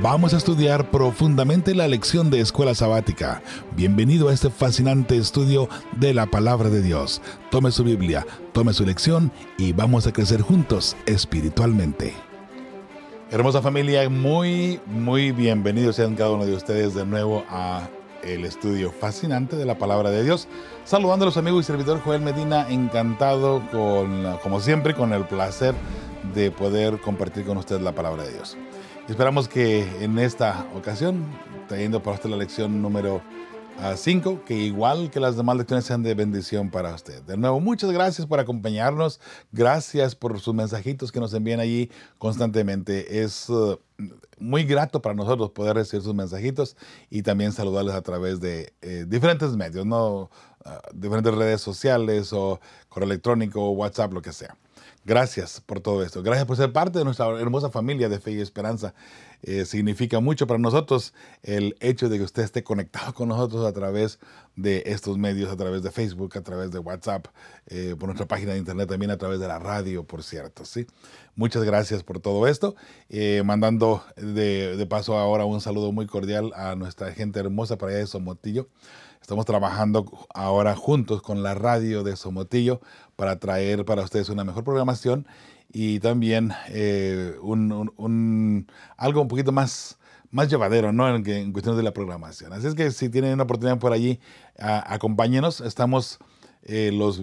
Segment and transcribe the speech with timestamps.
[0.00, 3.42] Vamos a estudiar profundamente la lección de escuela sabática.
[3.76, 7.22] Bienvenido a este fascinante estudio de la palabra de Dios.
[7.50, 12.14] Tome su Biblia, tome su lección y vamos a crecer juntos espiritualmente.
[13.30, 17.88] Hermosa familia, muy, muy bienvenidos sean cada uno de ustedes de nuevo a
[18.24, 20.48] el estudio fascinante de la palabra de Dios.
[20.84, 25.74] Saludando a los amigos y servidor Joel Medina, encantado con, como siempre, con el placer
[26.34, 28.56] de poder compartir con ustedes la palabra de Dios.
[29.08, 31.24] Esperamos que en esta ocasión,
[31.68, 33.20] trayendo para usted la lección número
[33.96, 37.20] 5, que igual que las demás lecciones sean de bendición para usted.
[37.22, 39.20] De nuevo, muchas gracias por acompañarnos,
[39.50, 43.22] gracias por sus mensajitos que nos envían allí constantemente.
[43.22, 43.76] Es uh,
[44.38, 46.76] muy grato para nosotros poder recibir sus mensajitos
[47.10, 50.30] y también saludarles a través de eh, diferentes medios, ¿no?
[50.64, 54.56] Uh, diferentes redes sociales o correo electrónico, WhatsApp, lo que sea.
[55.04, 56.22] Gracias por todo esto.
[56.22, 58.94] Gracias por ser parte de nuestra hermosa familia de fe y esperanza.
[59.42, 63.72] Eh, significa mucho para nosotros el hecho de que usted esté conectado con nosotros a
[63.72, 64.20] través
[64.54, 67.26] de estos medios, a través de Facebook, a través de WhatsApp,
[67.66, 70.64] eh, por nuestra página de internet, también a través de la radio, por cierto.
[70.64, 70.86] ¿sí?
[71.34, 72.76] Muchas gracias por todo esto.
[73.08, 77.90] Eh, mandando de, de, paso ahora un saludo muy cordial a nuestra gente hermosa para
[77.90, 78.68] allá de Somotillo.
[79.20, 82.80] Estamos trabajando ahora juntos con la radio de Somotillo
[83.22, 85.28] para traer para ustedes una mejor programación
[85.72, 89.96] y también eh, un, algo un poquito más,
[90.32, 91.08] más llevadero ¿no?
[91.08, 92.52] en, en cuestiones de la programación.
[92.52, 94.18] Así es que si tienen una oportunidad por allí,
[94.58, 95.60] acompáñenos.
[95.60, 96.18] Estamos
[96.64, 97.22] eh, los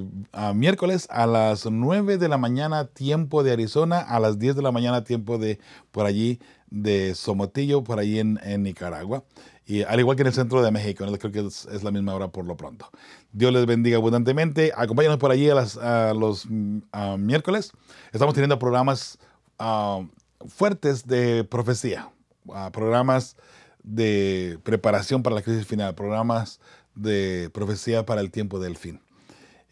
[0.56, 4.72] miércoles a las 9 de la mañana tiempo de Arizona, a las 10 de la
[4.72, 5.60] mañana tiempo de
[5.92, 9.26] por allí de Somotillo, por allí en Nicaragua.
[9.70, 12.30] Y al igual que en el centro de México, creo que es, la misma hora
[12.30, 12.90] por lo pronto.
[13.32, 14.72] Dios les bendiga abundantemente.
[14.76, 17.72] Acompáñanos por allí a, los miércoles.
[18.12, 19.20] Estamos teniendo programas
[19.60, 20.02] ah,
[20.48, 22.10] fuertes de profecía,
[22.52, 23.38] ah, programas
[23.84, 26.60] de preparación para la crisis final, programas
[26.96, 29.00] de profecía para el tiempo del fin.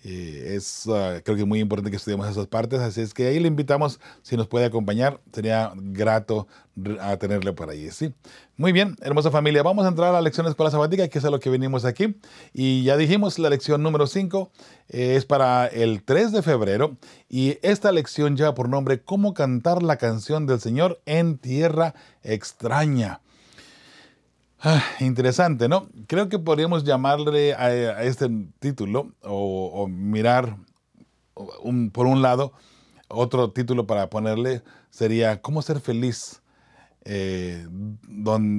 [0.09, 3.41] Eh, es uh, creo que muy importante que estudiemos esas partes, así es que ahí
[3.41, 6.47] le invitamos, si nos puede acompañar, sería grato
[7.01, 8.13] a tenerle por ahí, ¿sí?
[8.55, 11.25] Muy bien, hermosa familia, vamos a entrar a la lección de escuela sabática, que es
[11.25, 12.15] a lo que venimos aquí,
[12.53, 14.49] y ya dijimos, la lección número 5
[14.87, 16.95] eh, es para el 3 de febrero,
[17.27, 23.19] y esta lección lleva por nombre Cómo cantar la canción del Señor en tierra extraña.
[24.59, 25.87] Ah, interesante, ¿no?
[26.07, 28.27] Creo que podríamos llamarle a, este
[28.59, 30.57] título o, mirar
[31.91, 32.53] por un lado,
[33.07, 36.41] otro título para ponerle sería ¿Cómo ser feliz?
[37.05, 37.65] Eh,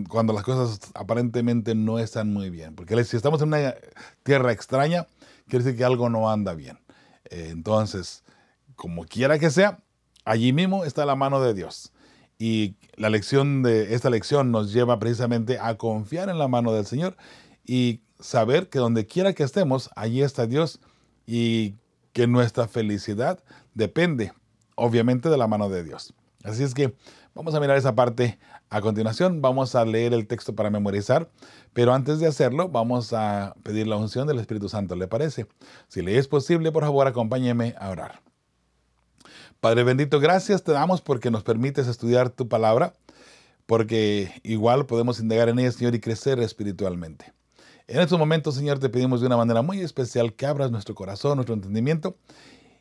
[0.09, 2.77] cuando las cosas aparentemente no están muy bien.
[2.77, 3.75] Porque si estamos en una
[4.23, 5.07] tierra extraña,
[5.49, 6.79] quiere decir que algo no anda bien.
[7.25, 8.23] Eh, entonces,
[8.77, 9.81] como quiera que sea,
[10.25, 11.93] allí mismo está la mano de Dios.
[12.39, 16.87] Y la lección de esta lección nos lleva precisamente a confiar en la mano del
[16.87, 17.17] Señor
[17.67, 20.81] y saber que donde quiera que estemos, allí está Dios
[21.27, 21.75] y
[22.13, 23.43] que nuestra felicidad
[23.75, 24.33] depende
[24.77, 26.15] obviamente de la mano de Dios.
[26.45, 26.95] Así es que
[27.35, 28.39] vamos a mirar esa parte
[28.71, 31.31] a continuación, vamos a leer el texto para memorizar,
[31.73, 35.47] pero antes de hacerlo vamos a pedir la unción del Espíritu Santo, ¿le parece?
[35.89, 38.28] Si le es posible, por favor, acompáñeme a orar.
[39.61, 42.95] Padre bendito, gracias te damos porque nos permites estudiar tu palabra,
[43.67, 47.33] porque igual podemos indagar en ella, Señor, y crecer espiritualmente.
[47.89, 51.39] En estos momentos, Señor, te pedimos de una manera muy especial que abras nuestro corazón,
[51.39, 52.17] nuestro entendimiento,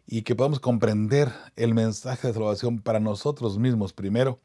[0.06, 4.40] y que podamos comprender el mensaje de salvación para nosotros mismos primero,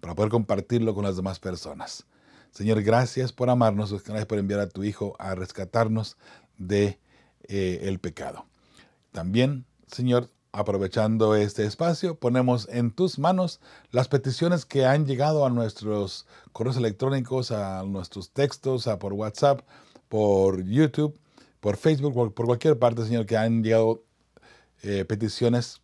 [0.00, 2.06] para poder compartirlo con las demás personas.
[2.50, 6.16] Señor, gracias por amarnos, gracias por enviar a tu Hijo a rescatarnos
[6.56, 6.98] de
[7.42, 8.46] eh, el pecado.
[9.12, 13.58] También, Señor, Aprovechando este espacio, ponemos en tus manos
[13.90, 19.62] las peticiones que han llegado a nuestros correos electrónicos, a nuestros textos, a por WhatsApp,
[20.08, 21.18] por YouTube,
[21.58, 24.04] por Facebook, por, cualquier parte, Señor, que han llegado
[24.84, 25.80] eh, peticiones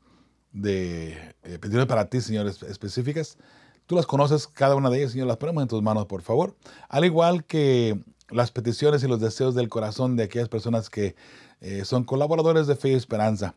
[0.53, 3.39] de eh, peticiones para ti, Señor, específicas.
[3.87, 6.55] Tú las conoces, cada una de ellas, Señor, las ponemos en tus manos, por favor.
[6.89, 11.17] Al igual que las peticiones y los deseos del corazón de aquellas personas que
[11.61, 13.57] eh, son colaboradores de Fe y Esperanza.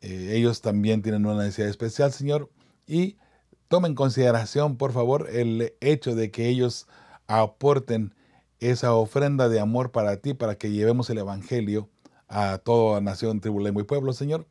[0.00, 2.50] Eh, ellos también tienen una necesidad especial, Señor,
[2.86, 3.16] y
[3.68, 6.86] tomen en consideración, por favor, el hecho de que ellos
[7.26, 8.14] aporten
[8.60, 11.88] esa ofrenda de amor para ti, para que llevemos el Evangelio
[12.28, 14.46] a toda nación, tribu, lengua y pueblo, Señor.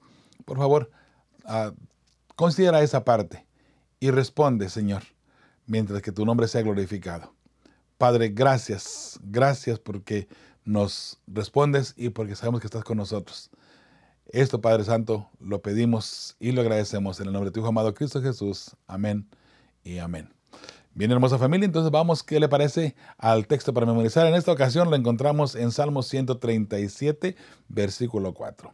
[0.46, 0.90] Por favor,
[1.46, 1.72] uh,
[2.36, 3.46] considera esa parte
[4.00, 5.04] y responde, Señor,
[5.66, 7.34] mientras que tu nombre sea glorificado.
[7.98, 10.28] Padre, gracias, gracias porque
[10.64, 13.50] nos respondes y porque sabemos que estás con nosotros.
[14.30, 17.94] Esto, Padre Santo, lo pedimos y lo agradecemos en el nombre de tu Hijo amado
[17.94, 18.76] Cristo Jesús.
[18.86, 19.26] Amén
[19.86, 20.34] y amén.
[20.94, 24.28] Bien, hermosa familia, entonces vamos, ¿qué le parece al texto para memorizar?
[24.28, 27.38] En esta ocasión lo encontramos en Salmo 137,
[27.70, 28.74] versículo 4.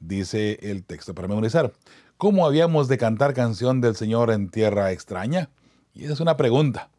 [0.00, 1.72] Dice el texto para memorizar.
[2.18, 5.48] ¿Cómo habíamos de cantar canción del Señor en tierra extraña?
[5.94, 6.90] Y esa es una pregunta.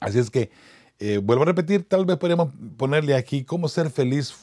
[0.00, 0.50] Así es que,
[0.98, 4.34] eh, vuelvo a repetir, tal vez podríamos ponerle aquí cómo ser feliz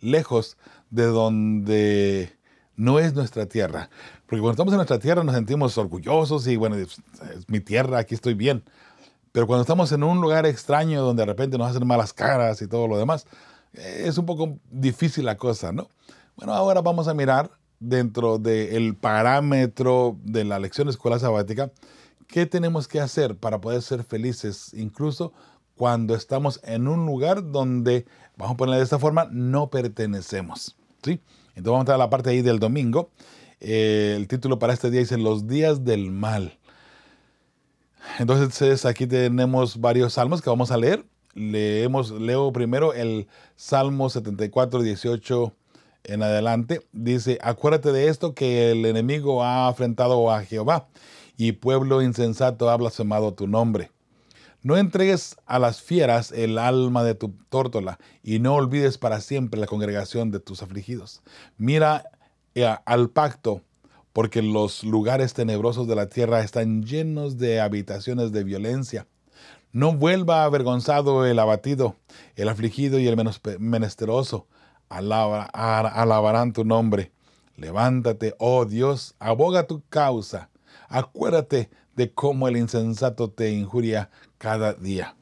[0.00, 0.56] lejos
[0.94, 2.32] de donde
[2.76, 3.90] no es nuestra tierra.
[4.26, 7.00] Porque cuando estamos en nuestra tierra nos sentimos orgullosos y bueno, es,
[7.48, 8.62] mi tierra, aquí estoy bien.
[9.32, 12.68] Pero cuando estamos en un lugar extraño donde de repente nos hacen malas caras y
[12.68, 13.26] todo lo demás,
[13.72, 15.88] eh, es un poco difícil la cosa, ¿no?
[16.36, 17.50] Bueno, ahora vamos a mirar
[17.80, 21.70] dentro del parámetro de la lección de escuela sabática,
[22.28, 25.32] ¿qué tenemos que hacer para poder ser felices, incluso
[25.74, 28.06] cuando estamos en un lugar donde,
[28.36, 30.76] vamos a ponerlo de esta forma, no pertenecemos?
[31.12, 33.10] Entonces vamos a entrar a la parte ahí del domingo.
[33.60, 36.58] Eh, el título para este día dice Los días del mal.
[38.18, 41.04] Entonces aquí tenemos varios salmos que vamos a leer.
[41.34, 45.52] Leemos, leo primero el Salmo 74, 18
[46.04, 46.82] en adelante.
[46.92, 50.86] Dice, acuérdate de esto que el enemigo ha afrentado a Jehová
[51.36, 53.90] y pueblo insensato ha blasfemado tu nombre.
[54.64, 59.60] No entregues a las fieras el alma de tu tórtola y no olvides para siempre
[59.60, 61.20] la congregación de tus afligidos.
[61.58, 62.06] Mira
[62.54, 63.60] eh, al pacto,
[64.14, 69.06] porque los lugares tenebrosos de la tierra están llenos de habitaciones de violencia.
[69.72, 71.96] No vuelva avergonzado el abatido,
[72.34, 73.18] el afligido y el
[73.58, 74.46] menesteroso.
[74.88, 77.12] alabarán tu nombre.
[77.58, 80.48] Levántate, oh Dios, aboga tu causa.
[80.88, 84.10] Acuérdate de cómo el insensato te injuria
[84.44, 85.16] cada día.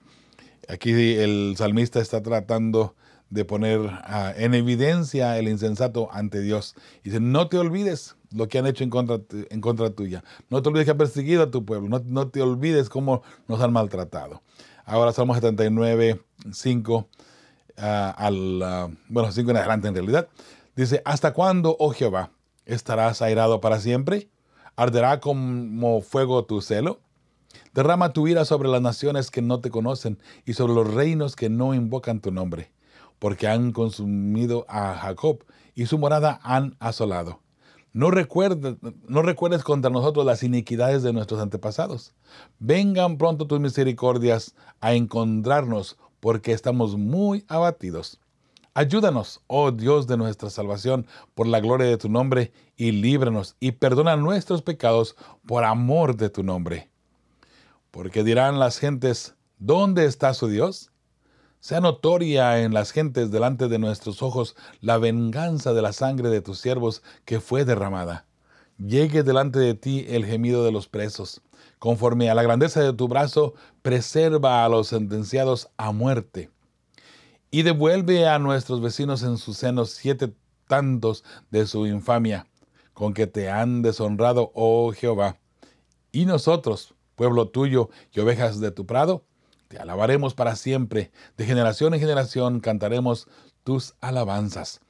[0.69, 2.96] Aquí el salmista está tratando
[3.30, 6.74] de poner ah, en evidencia el insensato ante Dios.
[7.04, 10.24] Dice, no te olvides lo que han hecho en contra, en contra tuya.
[10.50, 12.02] No te olvides que han perseguido a tu pueblo.
[12.04, 14.42] No, te olvides cómo nos han maltratado.
[14.84, 16.20] Ahora Salmo 79,
[16.50, 17.08] 5,
[17.76, 20.26] al, ah, bueno, 5 en adelante en realidad.
[20.75, 22.32] Dice, ¿hasta cuándo, oh Jehová,
[22.66, 24.30] estarás airado para siempre?
[24.75, 26.98] ¿Arderá como fuego tu celo?
[27.75, 31.49] Derrama tu ira sobre las naciones que no te conocen y sobre los reinos que
[31.49, 32.72] no invocan tu nombre,
[33.19, 35.44] porque han consumido a Jacob
[35.75, 37.40] y su morada han asolado.
[37.94, 38.76] No recuerdes,
[39.06, 42.14] no recuerdes contra nosotros las iniquidades de nuestros antepasados.
[42.58, 48.19] Vengan pronto tus misericordias a encontrarnos, porque estamos muy abatidos.
[48.75, 53.72] Ayúdanos, oh Dios de nuestra salvación, por la gloria de tu nombre, y líbranos y
[53.72, 55.14] perdona nuestros pecados
[55.46, 56.91] por amor de tu nombre.
[57.92, 60.90] Porque dirán las gentes, ¿dónde está su Dios?
[61.60, 66.40] Sea notoria en las gentes delante de nuestros ojos la venganza de la sangre de
[66.40, 68.26] tus siervos que fue derramada.
[68.78, 71.42] Llegue delante de ti el gemido de los presos.
[71.78, 73.52] Conforme a la grandeza de tu brazo,
[73.82, 76.50] preserva a los sentenciados a muerte.
[77.50, 80.32] Y devuelve a nuestros vecinos en sus senos siete
[80.66, 82.46] tantos de su infamia,
[82.94, 85.36] con que te han deshonrado, oh Jehová.
[86.10, 89.22] Y nosotros, pueblo tuyo y ovejas de tu prado,
[89.69, 91.12] te alabaremos para siempre.
[91.36, 93.28] De generación en generación cantaremos
[93.62, 94.80] tus alabanzas.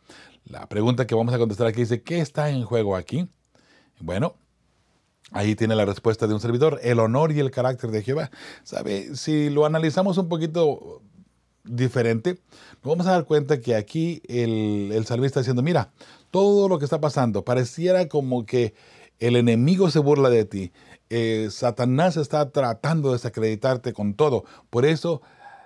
[0.46, 3.28] La pregunta que vamos a contestar aquí dice, ¿qué está en juego aquí?
[4.00, 4.34] Bueno,
[5.30, 8.30] ahí tiene la respuesta de un servidor, el honor y el carácter de Jehová.
[8.62, 9.14] ¿Sabe?
[9.14, 11.02] Si lo analizamos un poquito
[11.64, 12.38] diferente,
[12.82, 15.92] nos vamos a dar cuenta que aquí el, el está diciendo, mira,
[16.30, 18.72] todo lo que está pasando pareciera como que
[19.22, 20.72] el enemigo se burla de ti.
[21.14, 24.46] Eh, Satanás está tratando de desacreditarte con todo.
[24.70, 25.20] Por eso,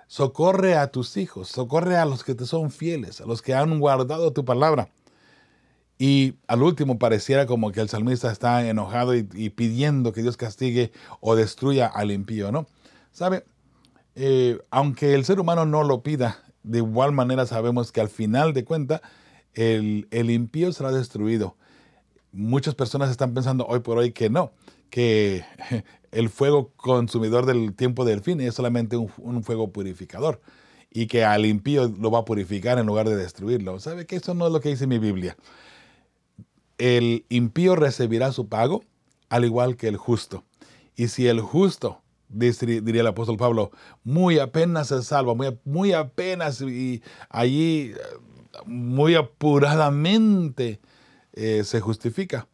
[0.05, 3.79] socorre a tus hijos, socorre a los que te son fieles, a los que han
[3.79, 4.89] guardado tu palabra.
[5.97, 10.91] Y al último pareciera como que el salmista está enojado y, pidiendo que Dios castigue
[11.21, 12.67] o destruya al impío, ¿no?
[13.13, 13.45] ¿Sabe?
[14.15, 18.51] Eh, aunque el ser humano no lo pida, de igual manera sabemos que al final
[18.51, 19.01] de cuenta
[19.53, 21.55] el, el impío será destruido
[22.37, 24.51] muchas personas están pensando hoy por hoy que no,
[24.89, 25.45] que
[26.11, 30.41] el fuego consumidor del tiempo del fin es solamente un, fuego purificador
[30.91, 33.79] y que al impío lo va a purificar en lugar de destruirlo.
[33.79, 35.37] ¿Sabe que eso no es lo que dice mi Biblia?
[36.77, 38.83] El impío recibirá su pago
[39.29, 40.43] al igual que el justo.
[40.95, 43.71] Y si el justo, diría el apóstol Pablo,
[44.03, 47.93] muy apenas se salva, muy, muy apenas y allí
[48.65, 50.79] muy apuradamente
[51.33, 52.47] eh, se justifica.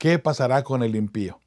[0.00, 1.40] ¿Qué pasará con el impío?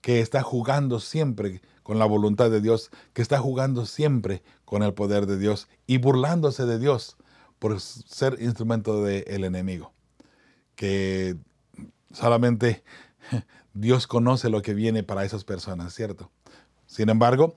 [0.00, 4.94] Que está jugando siempre con la voluntad de Dios, que está jugando siempre con el
[4.94, 7.16] poder de Dios y burlándose de Dios
[7.58, 9.92] por ser instrumento del enemigo.
[10.76, 11.36] Que
[12.12, 12.84] solamente
[13.74, 16.30] Dios conoce lo que viene para esas personas, ¿cierto?
[16.86, 17.56] Sin embargo,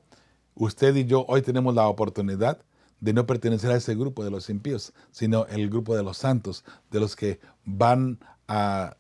[0.56, 2.58] usted y yo hoy tenemos la oportunidad
[3.02, 6.66] de no pertenecer a ese grupo de los impíos, sino el grupo de los santos,
[6.90, 8.98] de los que van a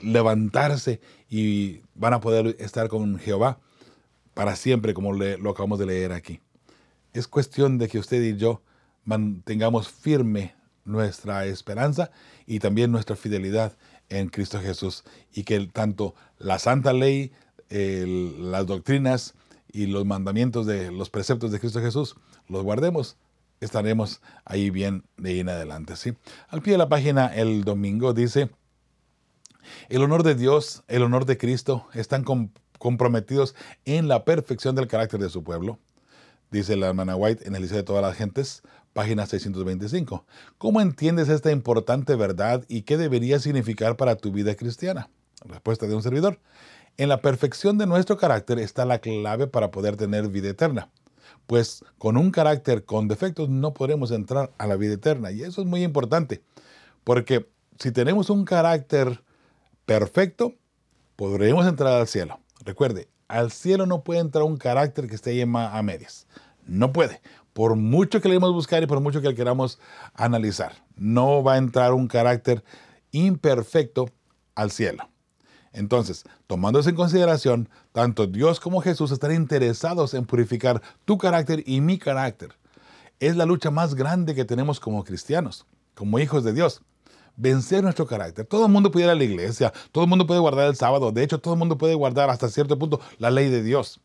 [0.00, 3.60] levantarse y van a poder estar con Jehová
[4.34, 6.40] para siempre, como lo acabamos de leer aquí.
[7.12, 8.62] Es cuestión de que usted y yo
[9.04, 10.54] mantengamos firme
[10.84, 12.10] nuestra esperanza
[12.46, 13.76] y también nuestra fidelidad
[14.08, 17.32] en Cristo Jesús y que tanto la santa ley,
[17.68, 19.34] las doctrinas
[19.72, 22.16] y los mandamientos de los preceptos de Cristo Jesús
[22.48, 23.16] los guardemos,
[23.60, 25.96] estaremos ahí bien de ahí en adelante.
[25.96, 26.14] ¿sí?
[26.48, 28.50] Al pie de la página el domingo dice,
[29.88, 32.24] el honor de Dios, el honor de Cristo están
[32.78, 35.78] comprometidos en la perfección del carácter de su pueblo,
[36.50, 38.62] dice la hermana White en el Liceo de todas las gentes,
[38.92, 40.24] página 625.
[40.58, 45.08] ¿Cómo entiendes esta importante verdad y qué debería significar para tu vida cristiana?
[45.44, 46.38] Respuesta de un servidor.
[46.96, 50.90] En la perfección de nuestro carácter está la clave para poder tener vida eterna.
[51.46, 55.30] Pues con un carácter con defectos no podremos entrar a la vida eterna.
[55.30, 56.42] Y eso es muy importante.
[57.04, 57.48] Porque
[57.78, 59.22] si tenemos un carácter
[59.90, 60.54] perfecto,
[61.16, 62.38] podremos entrar al cielo.
[62.64, 66.28] Recuerde, al cielo no puede entrar un carácter que esté a medias.
[66.64, 67.20] No puede
[67.54, 69.80] por mucho que le queramos buscar y por mucho que le queramos
[70.14, 70.74] analizar.
[70.94, 72.62] No va a entrar un carácter
[73.10, 74.08] imperfecto
[74.54, 75.08] al cielo.
[75.72, 81.80] Entonces, tomando en consideración, tanto Dios como Jesús están interesados en purificar tu carácter y
[81.80, 82.54] mi carácter.
[83.18, 85.66] Es la lucha más grande que tenemos como cristianos,
[85.96, 86.80] como hijos de Dios.
[87.36, 88.46] Vencer nuestro carácter.
[88.46, 91.12] Todo el mundo puede ir a la iglesia, todo el mundo puede guardar el sábado,
[91.12, 94.00] de hecho todo el mundo puede guardar hasta cierto punto la ley de Dios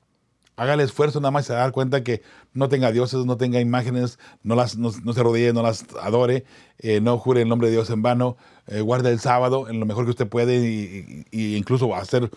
[0.57, 2.21] haga el esfuerzo nada más se dar cuenta que
[2.53, 6.45] no tenga dioses, no tenga imágenes, no, las, no, se rodee, no las adore,
[6.79, 9.85] eh, no jure el nombre de Dios en vano, eh, guarde el sábado en lo
[9.85, 12.29] mejor que usted puede y, incluso hacer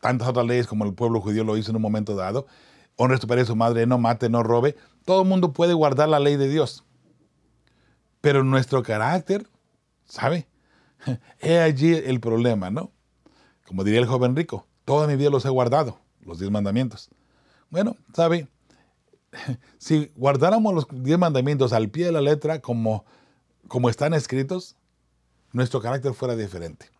[0.00, 2.46] tantas otras leyes como el pueblo judío lo hizo en un momento dado.
[2.96, 4.76] Honre a tu padre y su madre, no mate, no robe.
[5.04, 6.84] Todo el mundo puede guardar la ley de Dios.
[8.20, 9.46] Pero nuestro carácter,
[10.06, 10.48] ¿sabe?
[11.40, 12.92] He allí el problema, ¿no?
[13.66, 17.08] Como diría el joven rico, toda mi vida los he guardado los diez mandamientos.
[17.70, 18.48] Bueno, ¿sabe?
[19.78, 23.04] Si guardáramos los diez mandamientos al pie de la letra como,
[23.68, 24.76] como están escritos,
[25.52, 26.90] nuestro carácter fuera diferente.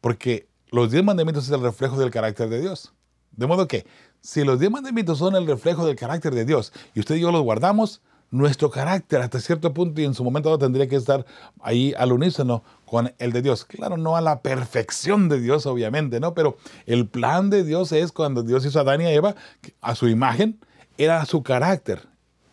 [0.00, 2.92] Porque los diez mandamientos es el reflejo del carácter de Dios.
[3.32, 3.86] De modo que,
[4.20, 7.32] si los diez mandamientos son el reflejo del carácter de Dios y usted y yo
[7.32, 11.26] los guardamos, nuestro carácter hasta cierto punto y en su momento tendría que estar
[11.60, 13.64] ahí al unísono con el de Dios.
[13.64, 16.34] Claro, no a la perfección de Dios, obviamente, ¿no?
[16.34, 16.56] Pero
[16.86, 19.34] el plan de Dios es cuando Dios hizo a Adán y a Eva,
[19.80, 20.60] a su imagen,
[20.96, 22.06] era su carácter,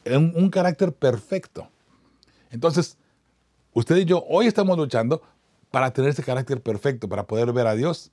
[0.05, 1.69] un, un carácter perfecto.
[2.49, 2.97] Entonces,
[3.73, 5.21] usted y yo hoy estamos luchando
[5.69, 8.11] para tener ese carácter perfecto, para poder ver a Dios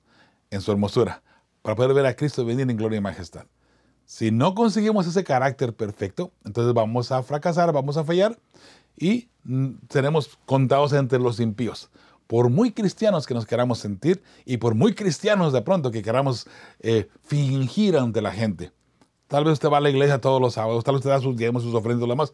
[0.51, 1.23] en su hermosura,
[1.61, 3.45] para poder ver a Cristo venir en gloria y majestad.
[4.05, 8.37] Si no conseguimos ese carácter perfecto, entonces vamos a fracasar, vamos a fallar
[8.97, 11.89] y mm, seremos contados entre los impíos.
[12.27, 16.47] Por muy cristianos que nos queramos sentir y por muy cristianos de pronto que queramos
[16.79, 18.71] eh, fingir ante la gente.
[19.27, 21.35] Tal vez usted va a la iglesia todos los sábados, tal vez usted da sus
[21.35, 22.33] diezmos, sus ofrendas y lo demás,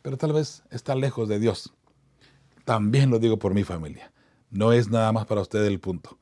[0.00, 1.74] pero tal vez está lejos de Dios.
[2.64, 4.12] También lo digo por mi familia.
[4.50, 6.18] No es nada más para usted el punto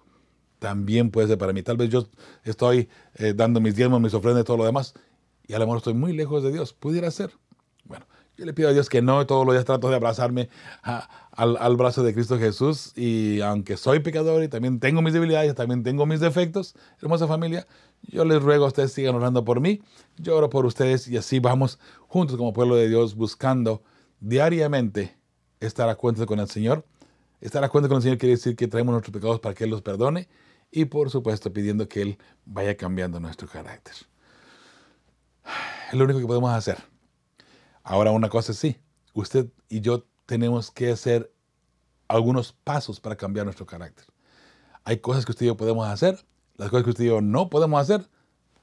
[0.61, 1.65] también puede ser para mí.
[1.65, 2.07] Tal vez yo
[2.45, 4.95] estoy eh, dando mis diezmos, mis ofrendas y todo lo demás,
[5.49, 6.73] y a lo mejor estoy muy lejos de Dios.
[6.73, 7.33] Pudiera ser.
[7.85, 10.49] Bueno, yo le pido a Dios que no, todos los días trato de abrazarme
[10.83, 15.55] al, al, brazo de Cristo Jesús, y aunque soy pecador y también tengo mis debilidades,
[15.57, 17.67] también tengo mis defectos, hermosa familia,
[18.03, 19.83] yo les ruego a ustedes sigan orando por mí,
[20.19, 23.83] yo oro por ustedes y así vamos juntos como pueblo de Dios buscando
[24.21, 25.17] diariamente
[25.59, 26.85] estar a cuenta con el Señor.
[27.41, 29.71] Estar a cuenta con el Señor quiere decir que traemos nuestros pecados para que Él
[29.71, 30.29] los perdone
[30.71, 33.95] y por supuesto pidiendo que Él vaya cambiando nuestro carácter.
[35.91, 36.79] Es lo único que podemos hacer.
[37.83, 38.77] Ahora una cosa sí,
[39.15, 41.33] usted y yo tenemos que hacer
[42.09, 44.07] algunos pasos para cambiar nuestro carácter.
[44.85, 46.25] Hay cosas que usted y yo podemos hacer,
[46.57, 48.09] las cosas que usted y yo no podemos hacer,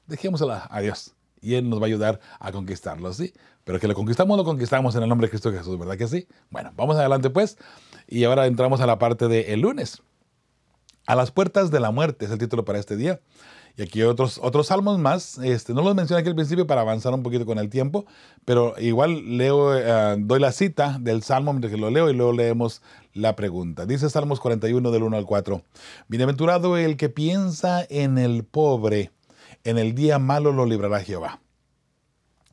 [0.06, 3.32] dejémoslas a Dios y Él nos va a ayudar a conquistarlo, ¿sí?
[3.64, 6.26] Pero que lo conquistamos, lo conquistamos en el nombre de Cristo Jesús, ¿verdad que sí?
[6.50, 7.58] Bueno, vamos adelante pues
[8.06, 10.02] y ahora entramos a la parte del el lunes.
[11.08, 13.18] A las puertas de la muerte es el título para este día.
[13.78, 15.38] Y aquí otros, otros salmos más.
[15.38, 18.04] Este, no los mencioné aquí al principio para avanzar un poquito con el tiempo,
[18.44, 22.34] pero igual leo, eh, doy la cita del salmo mientras que lo leo y luego
[22.34, 22.82] leemos
[23.14, 23.86] la pregunta.
[23.86, 25.62] Dice Salmos 41 del 1 al 4.
[26.08, 29.10] Bienaventurado el que piensa en el pobre,
[29.64, 31.40] en el día malo lo librará Jehová.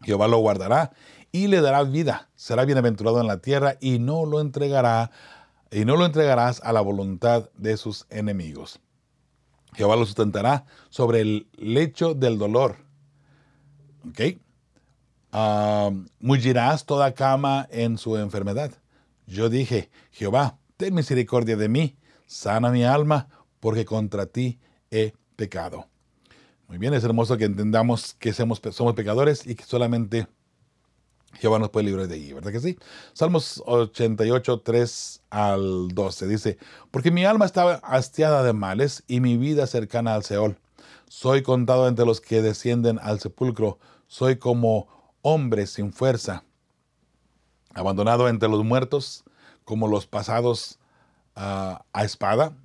[0.04, 0.94] Jehová lo guardará
[1.34, 2.30] y le dará vida.
[2.36, 5.12] Será bienaventurado en la tierra y no lo entregará
[5.76, 8.80] y no lo entregarás a la voluntad de sus enemigos.
[9.74, 12.78] Jehová lo sustentará sobre el lecho del dolor.
[14.08, 14.38] ¿Ok?
[15.34, 18.72] Uh, mullirás toda cama en su enfermedad.
[19.28, 23.28] Yo dije, Jehová, ten misericordia de mí, sana mi alma,
[23.60, 25.90] porque contra ti he pecado.
[26.70, 30.28] Muy bien, es hermoso que entendamos que somos, somos pecadores y que solamente
[31.40, 32.78] Jehová nos puede librar de ahí, ¿verdad que sí?
[33.14, 36.58] Salmos 88, 3 al 12 dice,
[36.92, 40.58] porque mi alma estaba hastiada de males y mi vida cercana al Seol.
[41.08, 44.88] Soy contado entre los que descienden al sepulcro, soy como
[45.22, 46.44] hombre sin fuerza,
[47.74, 49.24] abandonado entre los muertos,
[49.64, 50.80] como los pasados
[51.36, 52.56] ah, a espada,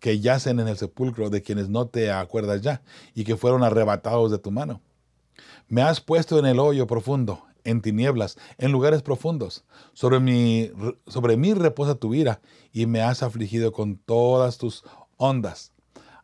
[0.00, 2.82] que yacen en el sepulcro de quienes no te acuerdas ya
[3.14, 4.80] y que fueron arrebatados de tu mano.
[5.68, 9.64] Me has puesto en el hoyo profundo, en tinieblas, en lugares profundos.
[9.92, 10.70] Sobre mí,
[11.54, 12.40] reposa tu ira
[12.72, 14.84] y me has afligido con todas tus
[15.16, 15.72] ondas.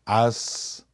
[0.05, 0.87] Has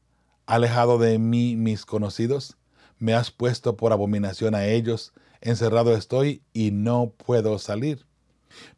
[0.47, 2.57] alejado de mí mis conocidos,
[2.99, 8.07] me has puesto por abominación a ellos, encerrado estoy y no puedo salir.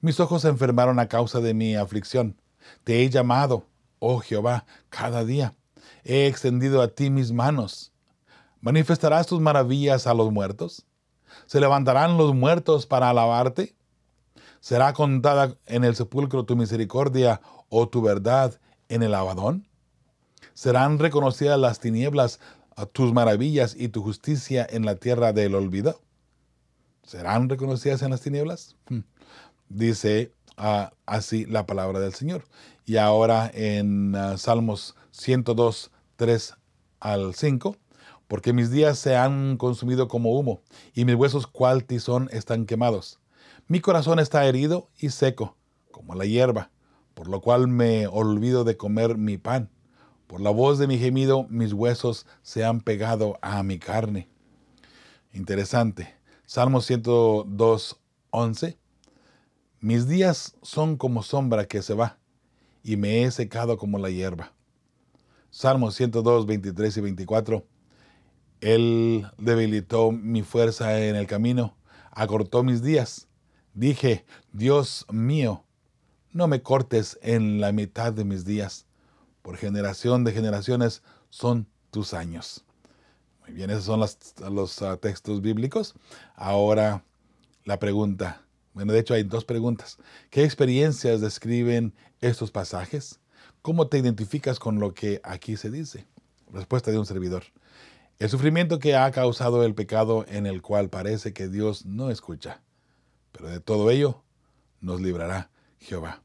[0.01, 2.37] Mis ojos se enfermaron a causa de mi aflicción.
[2.85, 3.67] Te he llamado,
[4.01, 5.55] oh Jehová, cada día.
[6.03, 7.93] He extendido a ti mis manos.
[8.61, 10.85] ¿Manifestarás tus maravillas a los muertos?
[11.47, 13.75] ¿Se levantarán los muertos para alabarte?
[14.61, 19.67] ¿Será contada en el sepulcro tu misericordia o tu verdad en el abadón?
[20.55, 22.41] ¿Serán reconocidas las tinieblas
[22.87, 26.01] tus maravillas y tu justicia en la tierra del olvido?
[27.03, 28.77] ¿Serán reconocidas en las tinieblas?
[28.89, 29.01] Hmm.
[29.69, 32.45] Dice ah, así la palabra del Señor.
[32.87, 36.55] Y ahora en ah, Salmos 102, 3
[37.01, 37.77] al 5
[38.31, 40.63] porque mis días se han consumido como humo,
[40.95, 43.19] y mis huesos cual tizón están quemados.
[43.67, 45.57] Mi corazón está herido y seco,
[45.91, 46.71] como la hierba,
[47.15, 49.69] por lo cual me olvido de comer mi pan.
[50.29, 54.31] Por la voz de mi gemido, mis huesos se han pegado a mi carne.
[55.33, 56.15] Interesante.
[56.47, 58.79] Salmo 102, 11.
[59.81, 62.21] Mis días son como sombra que se va,
[62.85, 64.53] y me he secado como la hierba.
[65.51, 67.70] Salmo 102, 23 y 24.
[68.61, 71.77] Él debilitó mi fuerza en el camino,
[72.11, 73.29] acortó mis días.
[73.75, 75.65] Dije, Dios mío,
[76.33, 78.87] no me cortes en la mitad de mis días.
[79.43, 82.65] Por generación de generaciones son tus años.
[83.41, 84.01] Muy bien, esos son
[84.55, 85.95] los ah, textos bíblicos.
[86.35, 87.05] Ahora
[87.65, 88.43] la pregunta.
[88.75, 89.99] Bueno, de hecho hay dos preguntas.
[90.31, 93.19] ¿Qué experiencias describen estos pasajes?
[93.63, 96.07] ¿Cómo te identificas con lo que aquí se dice?
[96.53, 97.45] Respuesta de un servidor.
[98.21, 102.61] El sufrimiento que ha causado el pecado en el cual parece que Dios no escucha.
[103.33, 104.23] Pero de todo ello
[104.83, 106.23] nos librará Jehová.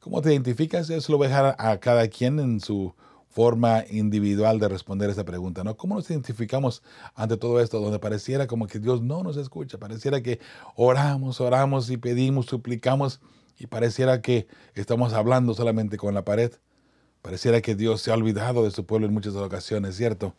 [0.00, 0.90] ¿Cómo te identificas?
[0.90, 2.96] Eso lo voy a dejar a cada quien en su
[3.28, 5.76] forma individual de responder esa pregunta, ¿no?
[5.76, 6.82] ¿Cómo nos identificamos
[7.14, 9.78] ante todo esto donde pareciera como que Dios no nos escucha?
[9.78, 10.40] Pareciera que
[10.74, 13.20] oramos, oramos y pedimos, suplicamos
[13.56, 16.50] y pareciera que estamos hablando solamente con la pared.
[17.22, 20.34] Pareciera que Dios se ha olvidado de su pueblo en muchas ocasiones, ¿cierto?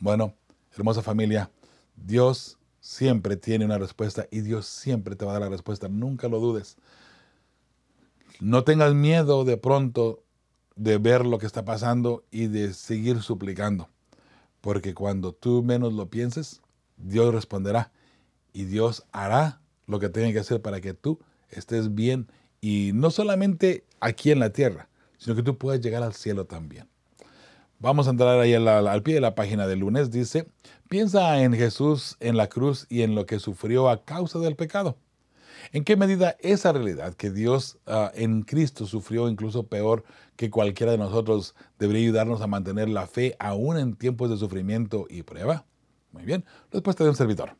[0.00, 0.34] Bueno,
[0.74, 1.50] hermosa familia,
[1.94, 5.88] Dios siempre tiene una respuesta y Dios siempre te va a dar la respuesta.
[5.88, 6.78] Nunca lo dudes.
[8.40, 10.24] No tengas miedo de pronto
[10.74, 13.90] de ver lo que está pasando y de seguir suplicando.
[14.62, 16.62] Porque cuando tú menos lo pienses,
[16.96, 17.92] Dios responderá
[18.54, 22.26] y Dios hará lo que tenga que hacer para que tú estés bien
[22.62, 26.89] y no solamente aquí en la tierra, sino que tú puedas llegar al cielo también.
[27.82, 30.10] Vamos a entrar ahí al, pie de la página del lunes.
[30.10, 30.46] Dice,
[30.90, 34.98] piensa en Jesús en la cruz y en lo que sufrió a causa del pecado.
[35.72, 40.04] ¿En qué medida esa realidad que Dios ah, en Cristo sufrió incluso peor
[40.36, 45.06] que cualquiera de nosotros debería ayudarnos a mantener la fe aún en tiempos de sufrimiento
[45.08, 45.64] y prueba?
[46.12, 47.56] Muy bien, respuesta de un servidor.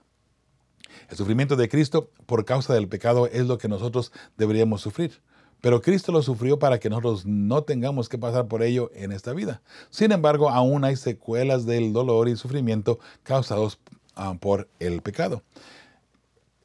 [1.08, 5.22] El sufrimiento de Cristo por causa del pecado es lo que nosotros deberíamos sufrir.
[5.60, 9.32] Pero Cristo lo sufrió para que nosotros no tengamos que pasar por ello en esta
[9.32, 9.62] vida.
[9.90, 13.78] Sin embargo, aún hay secuelas del dolor y sufrimiento causados
[14.14, 15.42] ah, por el pecado.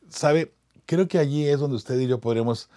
[0.09, 0.53] ¿Sabe?
[0.85, 2.69] Creo que allí es donde usted y yo podremos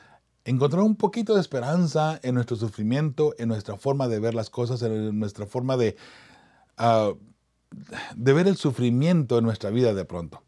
[0.44, 4.82] encontrar un poquito de esperanza en nuestro sufrimiento, en nuestra forma de ver las cosas,
[4.82, 5.96] en nuestra forma de,
[6.78, 7.12] ah,
[8.16, 10.42] de ver el sufrimiento en nuestra vida de pronto.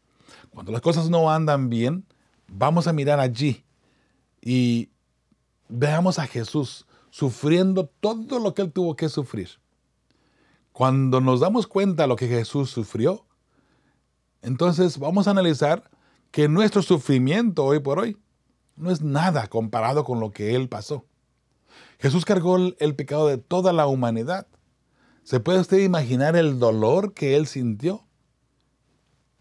[0.49, 2.05] Cuando las cosas no andan bien,
[2.47, 3.63] vamos a mirar allí
[4.41, 4.89] y
[5.71, 9.49] veamos a Jesús sufriendo todo lo que él tuvo que sufrir.
[10.71, 13.25] Cuando nos damos cuenta de lo que Jesús sufrió,
[14.41, 15.89] entonces vamos a analizar
[16.31, 18.17] que nuestro sufrimiento hoy por hoy
[18.75, 21.05] no es nada comparado con lo que Él pasó.
[21.99, 24.47] Jesús cargó el pecado de toda la humanidad.
[25.23, 28.05] ¿Se puede usted imaginar el dolor que Él sintió?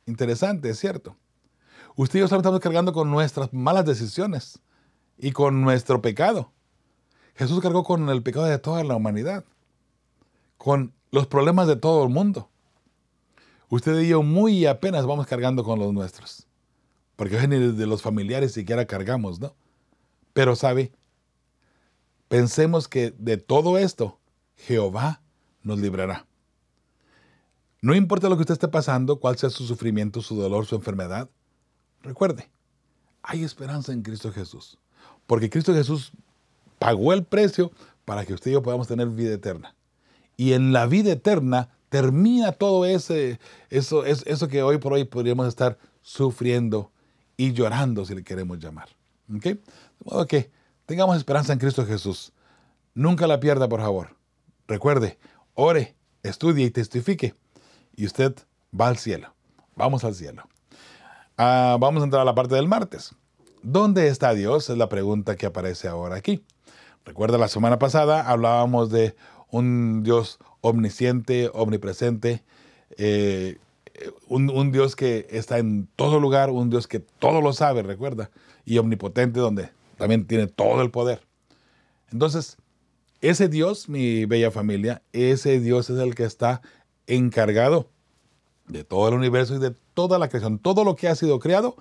[0.06, 1.16] Interesante, es cierto.
[1.96, 4.60] Usted y yo estamos cargando con nuestras malas decisiones
[5.20, 6.52] y con nuestro pecado.
[7.34, 9.44] Jesús cargó con el pecado de toda la humanidad,
[10.56, 12.50] con los problemas de todo el mundo.
[13.68, 16.46] Usted y yo muy apenas vamos cargando con los nuestros,
[17.16, 19.54] porque ni de los familiares siquiera cargamos, ¿no?
[20.32, 20.92] Pero sabe,
[22.28, 24.18] pensemos que de todo esto
[24.56, 25.22] Jehová
[25.62, 26.26] nos librará.
[27.82, 31.30] No importa lo que usted esté pasando, cuál sea su sufrimiento, su dolor, su enfermedad,
[32.02, 32.50] recuerde,
[33.22, 34.78] hay esperanza en Cristo Jesús.
[35.30, 36.10] Porque Cristo Jesús
[36.80, 37.70] pagó el precio
[38.04, 39.76] para que usted y yo podamos tener vida eterna.
[40.36, 43.38] Y en la vida eterna termina todo ese,
[43.68, 46.90] eso, eso que hoy por hoy podríamos estar sufriendo
[47.36, 48.88] y llorando, si le queremos llamar.
[49.32, 49.44] ¿Ok?
[49.44, 49.60] De
[50.04, 50.50] modo que
[50.84, 52.32] tengamos esperanza en Cristo Jesús.
[52.92, 54.16] Nunca la pierda, por favor.
[54.66, 55.16] Recuerde,
[55.54, 57.36] ore, estudie y testifique
[57.94, 58.34] y usted
[58.74, 59.32] va al cielo.
[59.76, 60.42] Vamos al cielo.
[61.36, 63.14] Ah, vamos a entrar a la parte del martes.
[63.62, 64.70] ¿Dónde está Dios?
[64.70, 66.42] Es la pregunta que aparece ahora aquí.
[67.04, 69.14] Recuerda, la semana pasada hablábamos de
[69.50, 72.42] un Dios omnisciente, omnipresente,
[72.96, 73.58] eh,
[74.28, 78.30] un, un, Dios que está en todo lugar, un Dios que todo lo sabe, recuerda,
[78.64, 81.20] y omnipotente, donde también tiene todo el poder.
[82.10, 82.56] Entonces,
[83.20, 86.62] ese Dios, mi bella familia, ese Dios es el que está
[87.06, 87.88] encargado
[88.66, 90.58] de todo el universo y de toda la creación.
[90.58, 91.76] Todo lo que ha sido creado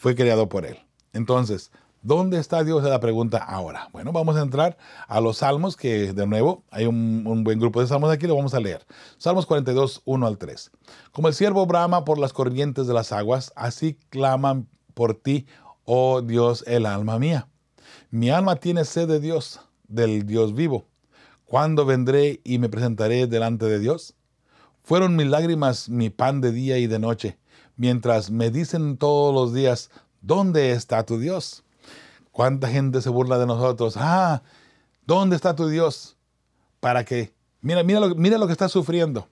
[0.00, 0.78] fue creado por Él.
[1.12, 2.82] Entonces, ¿dónde está Dios?
[2.82, 3.90] Es la pregunta ahora.
[3.92, 7.86] Bueno, vamos a entrar a los salmos, que de nuevo hay un, buen grupo de
[7.86, 8.86] salmos aquí, lo vamos a leer.
[9.18, 10.70] Salmos 42, 1 al 3.
[11.12, 15.46] Como el siervo brama por las corrientes de las aguas, así claman por ti,
[15.84, 17.48] oh Dios, el alma mía.
[18.10, 20.86] Mi alma tiene sed de Dios, del Dios vivo.
[21.44, 24.14] ¿Cuándo vendré y me presentaré delante de Dios?
[24.82, 27.38] Fueron mis lágrimas mi pan de día y de noche,
[27.80, 29.90] mientras me dicen todos los días,
[30.20, 31.64] ¿dónde está tu Dios?
[32.30, 33.94] ¿Cuánta gente se burla de nosotros?
[33.96, 34.42] Ah,
[35.06, 36.18] ¿dónde está tu Dios?
[36.80, 37.98] Para que, mira, mira
[38.36, 39.28] lo, que estás sufriendo,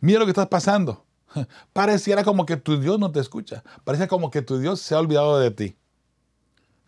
[0.00, 1.04] mira lo que estás pasando.
[1.74, 4.98] Pareciera como que tu Dios no te escucha, pareciera como que tu Dios se ha
[4.98, 5.76] olvidado de ti.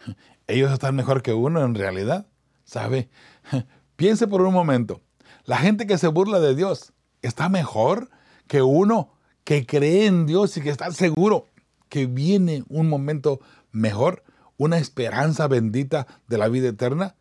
[0.46, 2.26] Ellos están mejor que uno en realidad,
[2.64, 3.10] ¿sabe?
[3.96, 5.02] Piense por un momento,
[5.44, 8.08] la gente que se burla de Dios está mejor
[8.46, 9.12] que uno
[9.44, 11.46] que cree en Dios y que está seguro
[11.88, 14.22] que viene un momento mejor,
[14.56, 17.16] una esperanza bendita de la vida eterna.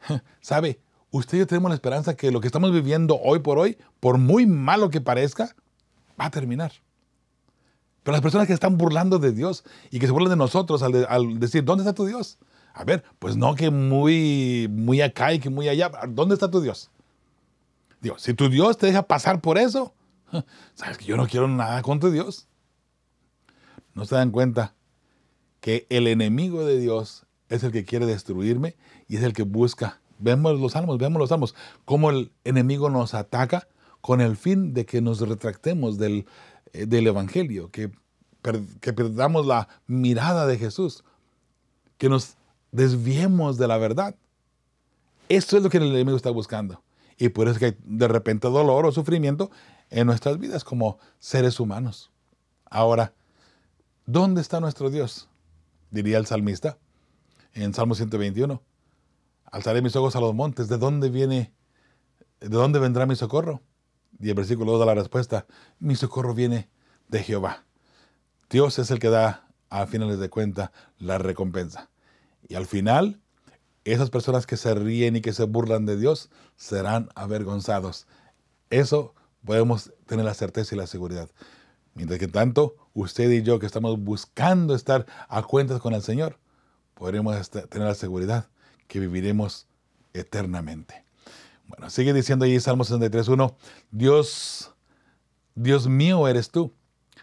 [0.40, 0.80] ¿Sabe?
[1.10, 4.18] Usted y yo tenemos la esperanza que lo que estamos viviendo hoy por hoy, por
[4.18, 5.54] muy malo que parezca,
[6.20, 6.72] va a terminar.
[8.02, 11.06] Pero las personas que están burlando de Dios y que se burlan de nosotros al,
[11.08, 12.38] al, decir, ¿dónde está tu Dios?
[12.72, 15.90] A ver, pues no que muy, muy acá y que muy allá.
[16.08, 16.90] ¿Dónde está tu Dios?
[18.00, 19.94] Dios, si tu Dios te deja pasar por eso,
[20.74, 22.48] sabes que yo no quiero nada con tu Dios.
[23.94, 24.74] No se dan cuenta
[25.60, 28.76] que el enemigo de Dios es el que quiere destruirme
[29.08, 30.00] y es el que busca.
[30.18, 33.68] Vemos los salmos, vemos los salmos, cómo el enemigo nos ataca
[34.00, 36.26] con el fin de que nos retractemos del,
[36.72, 37.90] eh, del Evangelio, que,
[38.80, 41.04] que perdamos la mirada de Jesús,
[41.98, 42.36] que nos
[42.72, 44.14] desviemos de la verdad.
[45.28, 46.82] Esto es lo que el enemigo está buscando.
[47.18, 49.50] Y por eso que de repente dolor o sufrimiento
[49.90, 52.10] en nuestras vidas como seres humanos.
[52.64, 53.14] Ahora,
[54.04, 55.28] ¿dónde está nuestro Dios?
[55.90, 56.78] Diría el salmista
[57.52, 58.62] en Salmo 121.
[59.50, 60.68] Alzaré mis ojos a los montes.
[60.68, 61.52] ¿De dónde viene?
[62.40, 63.62] ¿De dónde vendrá mi socorro?
[64.18, 65.46] Y el versículo 2 da la respuesta.
[65.78, 66.68] Mi socorro viene
[67.08, 67.64] de Jehová.
[68.50, 71.90] Dios es el que da a finales de cuenta la recompensa.
[72.48, 73.20] Y al final,
[73.84, 78.06] esas personas que se ríen y que se burlan de Dios serán avergonzados.
[78.70, 79.14] Eso
[79.46, 81.30] podemos tener la certeza y la seguridad.
[81.94, 86.38] Mientras que tanto, usted y yo que estamos buscando estar a cuentas con el Señor,
[86.92, 88.50] podremos tener la seguridad
[88.88, 89.66] que viviremos
[90.12, 91.04] eternamente.
[91.68, 93.54] Bueno, sigue diciendo ahí Salmo 63.1,
[93.90, 94.74] Dios,
[95.54, 96.74] Dios mío eres tú.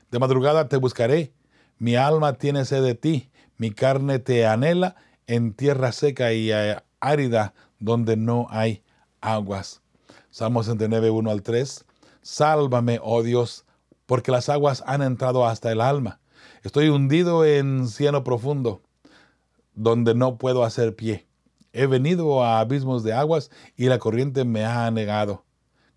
[0.09, 1.33] De madrugada te buscaré,
[1.77, 4.95] mi alma tiene sed de ti, mi carne te anhela
[5.27, 6.51] en tierra seca y
[6.99, 8.83] árida donde no hay
[9.21, 9.81] aguas.
[10.29, 11.85] Salmo 69, 1 al 3.
[12.23, 13.65] Sálvame, oh Dios,
[14.05, 16.19] porque las aguas han entrado hasta el alma.
[16.63, 18.81] Estoy hundido en cieno profundo,
[19.75, 21.27] donde no puedo hacer pie.
[21.73, 25.43] He venido a abismos de aguas y la corriente me ha anegado.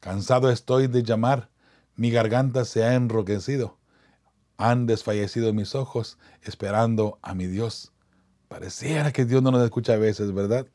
[0.01, 1.51] Cansado estoy de llamar,
[1.95, 3.79] mi garganta se ha enroquecido.
[4.57, 7.93] Han desfallecido mis ojos esperando a mi Dios.
[8.49, 10.67] Pareciera que Dios no nos escucha a veces, ¿verdad?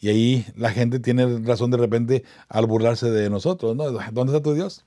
[0.00, 3.90] Y ahí la gente tiene razón de repente al burlarse de nosotros, ¿no?
[3.90, 4.84] ¿Dónde está tu Dios?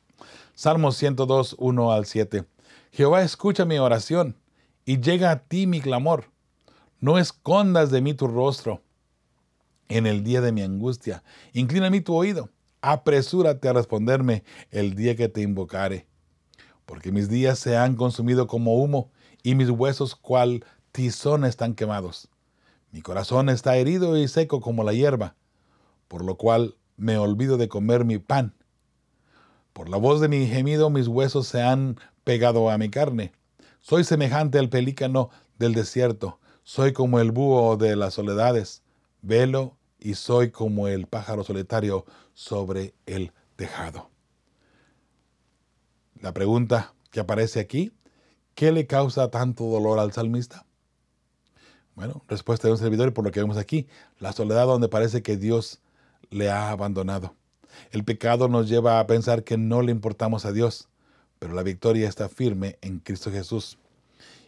[0.53, 2.45] Salmos 102, 1 al 7.
[2.91, 4.35] Jehová escucha mi oración
[4.85, 6.25] y llega a ti mi clamor.
[6.99, 8.81] No escondas de mí tu rostro
[9.87, 11.23] en el día de mi angustia.
[11.53, 12.49] Inclina mí tu oído.
[12.81, 16.07] Apresúrate a responderme el día que te invocare.
[16.85, 19.11] Porque mis días se han consumido como humo
[19.43, 22.29] y mis huesos cual tizón están quemados.
[22.91, 25.35] Mi corazón está herido y seco como la hierba,
[26.07, 28.55] por lo cual me olvido de comer mi pan.
[29.73, 33.31] Por la voz de mi gemido mis huesos se han pegado a mi carne.
[33.81, 38.83] Soy semejante al pelícano del desierto, soy como el búho de las soledades.
[39.21, 44.09] Velo y soy como el pájaro solitario sobre el tejado.
[46.21, 47.91] La pregunta que aparece aquí,
[48.55, 50.65] ¿qué le causa tanto dolor al salmista?
[51.99, 53.85] Bueno, respuesta de un servidor y por lo que vemos aquí,
[54.19, 55.81] la soledad donde parece que Dios
[56.29, 57.35] le ha abandonado.
[57.91, 60.87] El pecado nos lleva a pensar que no le importamos a Dios,
[61.39, 63.79] pero la victoria está firme en Cristo Jesús.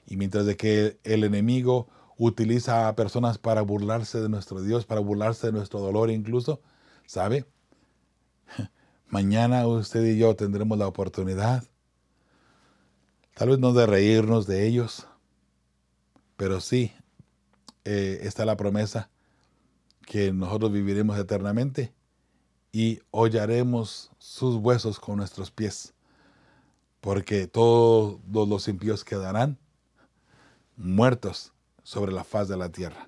[0.08, 5.02] Y mientras de que el enemigo utiliza a personas para burlarse de nuestro Dios, para
[5.02, 6.62] burlarse de nuestro dolor incluso,
[7.06, 7.46] ¿sabe?
[9.10, 11.66] Mañana usted y yo tendremos la oportunidad,
[13.34, 15.06] tal vez no de reírnos de ellos,
[16.38, 16.94] pero sí
[17.86, 19.10] eh, está la promesa
[20.06, 21.94] que nosotros viviremos eternamente
[22.72, 25.94] y hollaremos sus huesos con nuestros pies,
[27.00, 29.58] porque todos los impíos quedarán
[30.78, 33.08] muertos sobre la faz de la tierra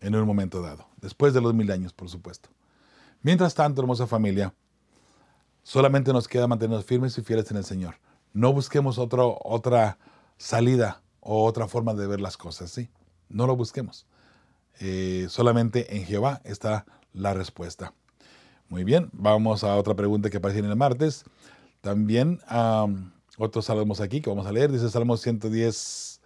[0.00, 2.48] en un momento dado, después de los mil años, por supuesto.
[3.22, 4.54] Mientras tanto, hermosa familia,
[5.62, 7.96] solamente nos queda mantenernos firmes y fieles en el Señor.
[8.32, 9.98] No busquemos otro, otra
[10.38, 12.88] salida o otra forma de ver las cosas, ¿sí?
[13.30, 14.06] No lo busquemos.
[14.80, 17.94] Eh, solamente en Jehová está la respuesta.
[18.68, 21.24] Muy bien, vamos a otra pregunta que aparece en el martes.
[21.80, 22.40] También
[23.38, 24.70] otros salmos aquí que vamos a leer.
[24.70, 26.20] Dice Salmo 110,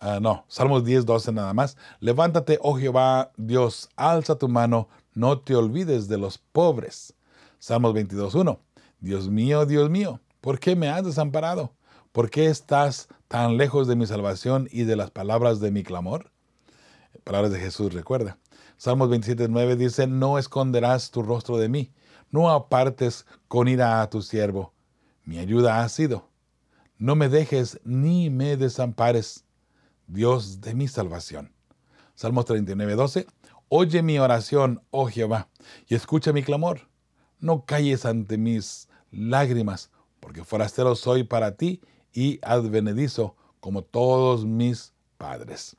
[0.00, 1.76] Ah, no, Salmos 10, 12 nada más.
[2.00, 7.14] Levántate, oh Jehová, Dios, alza tu mano, no te olvides de los pobres.
[7.58, 8.60] Salmos 22, 1.
[9.00, 11.72] Dios mío, Dios mío, ¿por qué me has desamparado?
[12.12, 16.30] ¿Por qué estás tan lejos de mi salvación y de las palabras de mi clamor?
[17.24, 18.38] Palabras de Jesús, recuerda.
[18.76, 21.92] Salmos 27, 9 dice, no esconderás tu rostro de mí,
[22.30, 24.72] no apartes con ira a tu siervo.
[25.24, 26.28] Mi ayuda ha sido.
[26.96, 29.44] No me dejes ni me desampares
[30.06, 31.52] Dios de mi salvación.
[32.14, 33.26] Salmos 39, 12.
[33.66, 35.48] Oye mi oración, oh Jehová,
[35.88, 36.82] y escucha mi clamor.
[37.40, 41.80] No calles ante mis lágrimas, porque forastero soy para ti
[42.14, 45.76] y advenedizo como todos mis padres.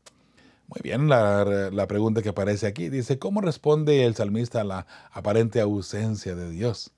[0.67, 4.87] Muy bien, la, la, pregunta que aparece aquí dice, ¿cómo responde el salmista a la
[5.11, 6.91] aparente ausencia de Dios?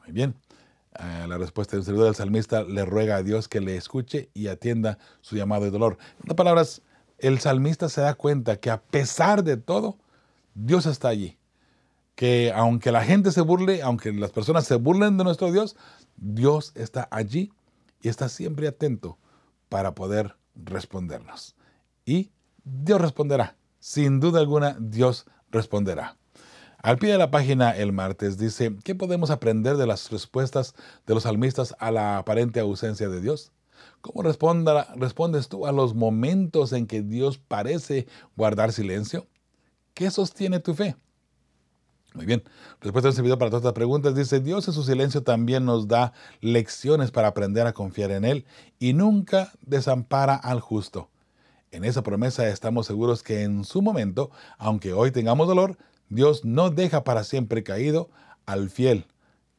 [0.00, 0.36] Muy bien,
[0.98, 4.98] eh, la respuesta del del salmista le ruega a Dios que le escuche y atienda
[5.20, 5.96] su llamado de dolor.
[6.16, 6.82] En otras palabras,
[7.18, 9.98] el salmista se da cuenta que a pesar de todo,
[10.54, 11.38] Dios está allí.
[12.14, 15.76] Que aunque la gente se burle, aunque las personas se burlen de nuestro Dios,
[16.16, 17.52] Dios está allí
[18.02, 19.18] y está siempre atento
[19.68, 21.54] para poder respondernos.
[22.04, 22.30] Y
[22.64, 23.56] Dios responderá.
[23.78, 26.16] Sin duda alguna, Dios responderá.
[26.78, 30.74] Al pie de la página el martes dice, ¿qué podemos aprender de las respuestas
[31.06, 33.52] de los salmistas a la aparente ausencia de Dios?
[34.00, 39.28] ¿Cómo respondes tú a los momentos en que Dios parece guardar silencio?
[39.94, 40.96] ¿Qué sostiene tu fe?
[42.14, 42.42] Muy bien,
[42.80, 46.12] respuesta en video para todas estas preguntas dice, Dios en su silencio también nos da
[46.42, 48.44] lecciones para aprender a confiar en Él
[48.78, 51.08] y nunca desampara al justo.
[51.70, 55.78] En esa promesa estamos seguros que en su momento, aunque hoy tengamos dolor,
[56.10, 58.10] Dios no deja para siempre caído
[58.44, 59.06] al fiel,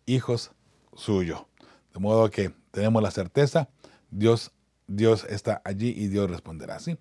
[0.05, 0.51] hijos
[0.95, 1.47] suyo.
[1.91, 3.69] De modo que tenemos la certeza,
[4.11, 4.51] Dios,
[4.85, 6.79] Dios está allí y Dios responderá.
[6.79, 6.99] ¿sí?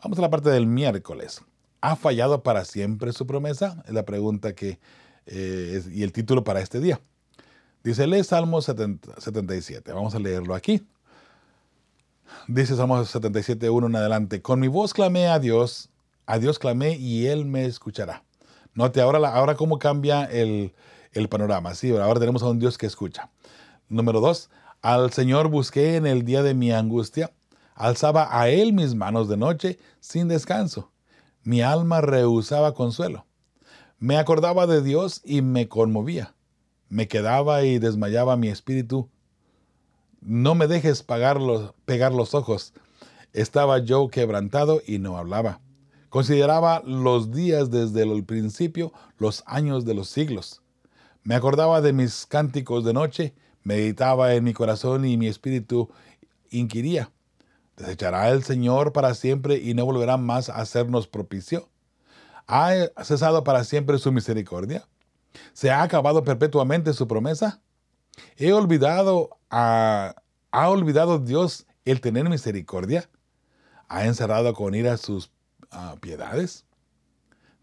[0.00, 1.42] Vamos a la parte del miércoles.
[1.84, 3.82] ¿Ha fallado para siempre su promesa?
[3.86, 4.78] Es la pregunta que
[5.26, 6.98] eh, y el título para este día.
[7.82, 9.92] Dice, lee Salmo 77.
[9.92, 10.82] Vamos a leerlo aquí.
[12.48, 14.40] Dice Salmo 77, 1 en adelante.
[14.40, 15.90] Con mi voz clamé a Dios,
[16.24, 18.24] a Dios clamé y Él me escuchará.
[18.72, 20.72] Note ahora, ahora cómo cambia el,
[21.28, 21.74] panorama.
[21.74, 23.28] Sí, ahora tenemos a un Dios que escucha.
[23.90, 24.48] Número dos,
[24.80, 27.34] al Señor busqué en el día de mi angustia.
[27.74, 30.93] Alzaba a Él mis manos de noche sin descanso.
[31.44, 33.26] Mi alma rehusaba consuelo.
[33.98, 36.34] Me acordaba de Dios y me conmovía.
[36.88, 39.10] Me quedaba y desmayaba mi espíritu.
[40.22, 42.72] No me dejes pegar los ojos.
[43.34, 45.60] Estaba yo quebrantado y no hablaba.
[46.08, 50.62] Consideraba los días desde el principio, los años de los siglos.
[51.24, 55.90] Me acordaba de mis cánticos de noche, meditaba en mi corazón y mi espíritu
[56.50, 57.10] inquiría,
[57.76, 61.68] ¿desechará el Señor para siempre y no volverá más a hacernos propicio?
[62.46, 64.86] ¿Ha cesado para siempre su misericordia?
[65.52, 67.60] ¿Se ha acabado perpetuamente su promesa?
[68.36, 70.14] ¿He olvidado a,
[70.56, 73.10] ¿Ha olvidado Dios el tener misericordia?
[73.88, 75.32] ¿Ha encerrado con ira sus
[75.72, 76.64] ah, piedades?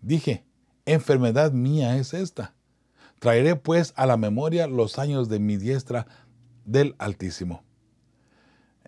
[0.02, 0.44] Dije,
[0.86, 2.54] enfermedad mía es esta.
[3.20, 6.06] Traeré pues a la memoria los años de mi diestra
[6.66, 7.64] del Altísimo.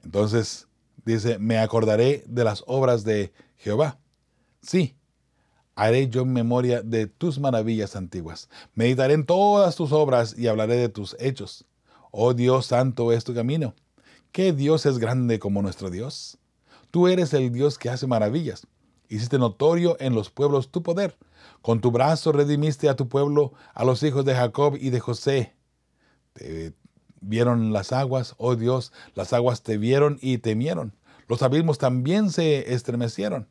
[0.04, 0.68] Entonces
[1.06, 4.00] dice, me acordaré de las obras de Jehová.
[4.62, 4.96] Sí,
[5.76, 8.50] haré yo memoria de tus maravillas antiguas.
[8.74, 11.66] Meditaré en todas tus obras y hablaré de tus hechos.
[12.12, 13.76] Oh Dios santo es tu camino.
[14.32, 16.38] ¿Qué Dios es grande como nuestro Dios?
[16.92, 18.68] Tú eres el Dios que hace maravillas.
[19.10, 21.18] Hiciste notorio en los pueblos tu poder.
[21.62, 25.56] Con tu brazo redimiste a tu pueblo, a los hijos de Jacob y de José.
[26.34, 26.74] Te
[27.24, 30.94] vieron las aguas, oh Dios, las aguas te vieron y temieron.
[31.28, 33.48] Los abismos también se estremecieron.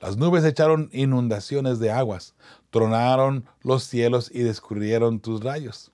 [0.00, 2.34] Las nubes echaron inundaciones de aguas,
[2.70, 5.92] tronaron los cielos y descubrieron tus rayos.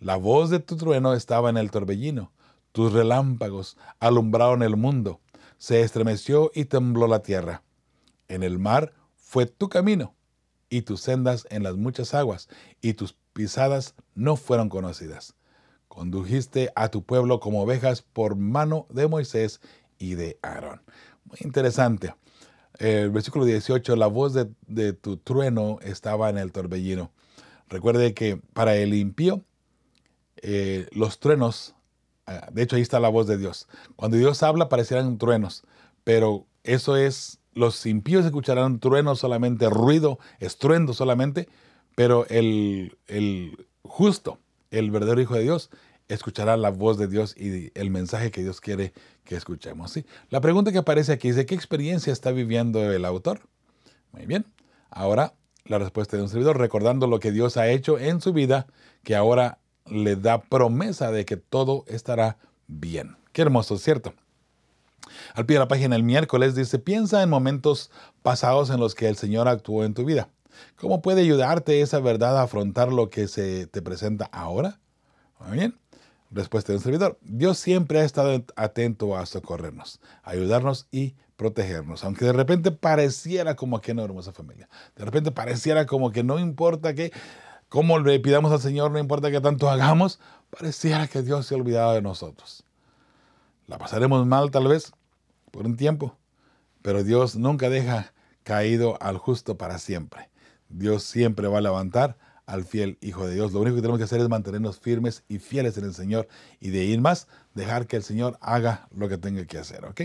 [0.00, 2.32] La voz de tu trueno estaba en el torbellino,
[2.72, 5.20] tus relámpagos alumbraron el mundo,
[5.58, 7.62] se estremeció y tembló la tierra.
[8.28, 10.14] En el mar fue tu camino,
[10.68, 12.48] y tus sendas en las muchas aguas,
[12.80, 15.34] y tus pisadas no fueron conocidas.
[15.92, 19.60] Condujiste a tu pueblo como ovejas por mano de Moisés
[19.98, 20.80] y de Aarón.
[21.26, 22.14] Muy interesante.
[22.78, 27.12] El versículo 18, la voz de, tu trueno estaba en el torbellino.
[27.68, 29.44] Recuerde que para el impío,
[30.36, 31.74] eh, los truenos
[32.26, 33.68] Ah, de hecho, ahí está la voz de Dios.
[33.96, 35.64] Cuando Dios habla, parecerán truenos,
[36.04, 41.48] pero eso es, los impíos escucharán truenos solamente, ruido, estruendo solamente,
[41.96, 42.96] pero el
[43.82, 44.38] justo,
[44.72, 45.70] el verdadero Hijo de Dios,
[46.08, 48.92] escuchará la voz de Dios y el mensaje que Dios quiere
[49.24, 49.92] que escuchemos.
[49.92, 50.04] ¿sí?
[50.30, 53.40] La pregunta que aparece aquí es, ¿de qué experiencia está viviendo el autor?
[54.12, 54.44] Muy bien.
[54.90, 58.66] Ahora, la respuesta de un servidor, recordando lo que Dios ha hecho en su vida,
[59.04, 63.16] que ahora le da promesa de que todo estará bien.
[63.32, 64.14] Qué hermoso, ¿cierto?
[65.34, 67.90] Al pie de la página el miércoles dice, piensa en momentos
[68.22, 70.28] pasados en los que el Señor actuó en tu vida.
[70.76, 74.80] ¿Cómo puede ayudarte esa verdad a afrontar lo que se te presenta ahora?
[75.40, 75.78] Muy bien.
[76.30, 77.18] Respuesta de un servidor.
[77.22, 82.04] Dios siempre ha estado atento a socorrernos, ayudarnos y protegernos.
[82.04, 84.68] Aunque de repente pareciera como que no, hermosa familia.
[84.96, 87.12] De repente pareciera como que no importa que
[87.68, 91.58] cómo le pidamos al Señor, no importa que tanto hagamos, pareciera que Dios se ha
[91.58, 92.64] olvidado de nosotros.
[93.66, 94.92] La pasaremos mal tal vez
[95.50, 96.16] por un tiempo,
[96.82, 98.12] pero Dios nunca deja
[98.42, 100.31] caído al justo para siempre.
[100.72, 103.52] Dios siempre va a levantar al fiel Hijo de Dios.
[103.52, 106.28] Lo único que tenemos que hacer es mantenernos firmes y fieles en el Señor
[106.60, 110.02] y de ir más, dejar que el Señor haga lo que tenga que hacer, ¿ok?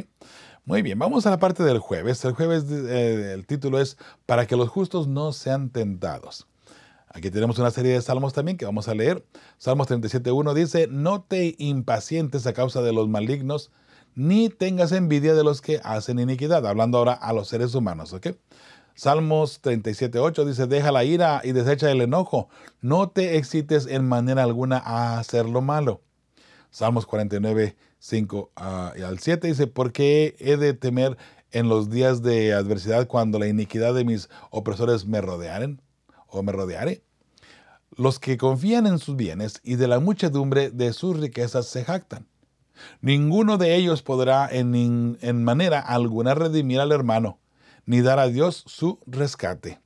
[0.65, 2.23] Muy bien, vamos a la parte del jueves.
[2.25, 6.47] El jueves, eh, el título es Para que los justos no sean tentados.
[7.09, 9.25] Aquí tenemos una serie de salmos también que vamos a leer.
[9.57, 13.71] Salmos 37.1 dice, no te impacientes a causa de los malignos,
[14.13, 16.67] ni tengas envidia de los que hacen iniquidad.
[16.67, 18.27] Hablando ahora a los seres humanos, ¿ok?
[18.97, 22.49] Salmos 37.8 dice, deja la ira y desecha el enojo.
[22.81, 26.01] No te excites en manera alguna a hacer lo malo.
[26.71, 31.15] Salmos 49.5 ah, y al 7 dice, ¿por qué he de temer
[31.51, 35.81] en los días de adversidad cuando la iniquidad de mis opresores me rodearen?
[36.27, 37.03] o me rodearé.
[37.95, 42.27] Los que confían en sus bienes y de la muchedumbre de sus riquezas se jactan.
[43.01, 47.39] Ninguno de ellos podrá en, en manera alguna redimir al hermano,
[47.87, 49.81] ni dar a Dios su rescate.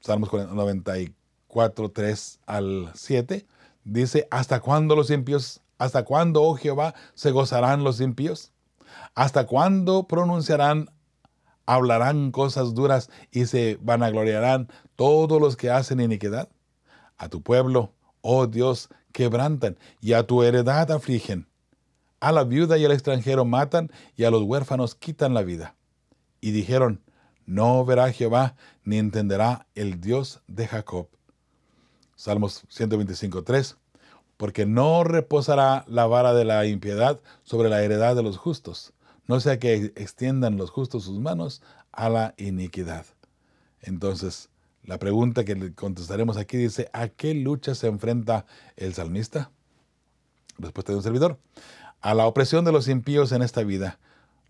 [0.00, 3.46] Salmos 94, 3 al 7
[3.82, 8.52] dice, ¿hasta cuándo los impíos, hasta cuándo, oh Jehová, se gozarán los impíos?
[9.16, 10.90] ¿Hasta cuándo pronunciarán
[11.70, 16.48] hablarán cosas duras y se vanagloriarán todos los que hacen iniquidad.
[17.16, 17.92] A tu pueblo,
[18.22, 21.46] oh Dios, quebrantan y a tu heredad afligen.
[22.18, 25.76] A la viuda y al extranjero matan y a los huérfanos quitan la vida.
[26.40, 27.02] Y dijeron,
[27.46, 31.08] no verá Jehová ni entenderá el Dios de Jacob.
[32.14, 33.76] Salmos 125.3
[34.36, 38.92] Porque no reposará la vara de la impiedad sobre la heredad de los justos,
[39.26, 41.62] no sea que extiendan los justos sus manos
[41.92, 43.06] a la iniquidad.
[43.80, 44.48] Entonces,
[44.84, 49.50] la pregunta que le contestaremos aquí dice, ¿a qué lucha se enfrenta el salmista?
[50.58, 51.38] Respuesta de un servidor.
[52.00, 53.98] A la opresión de los impíos en esta vida,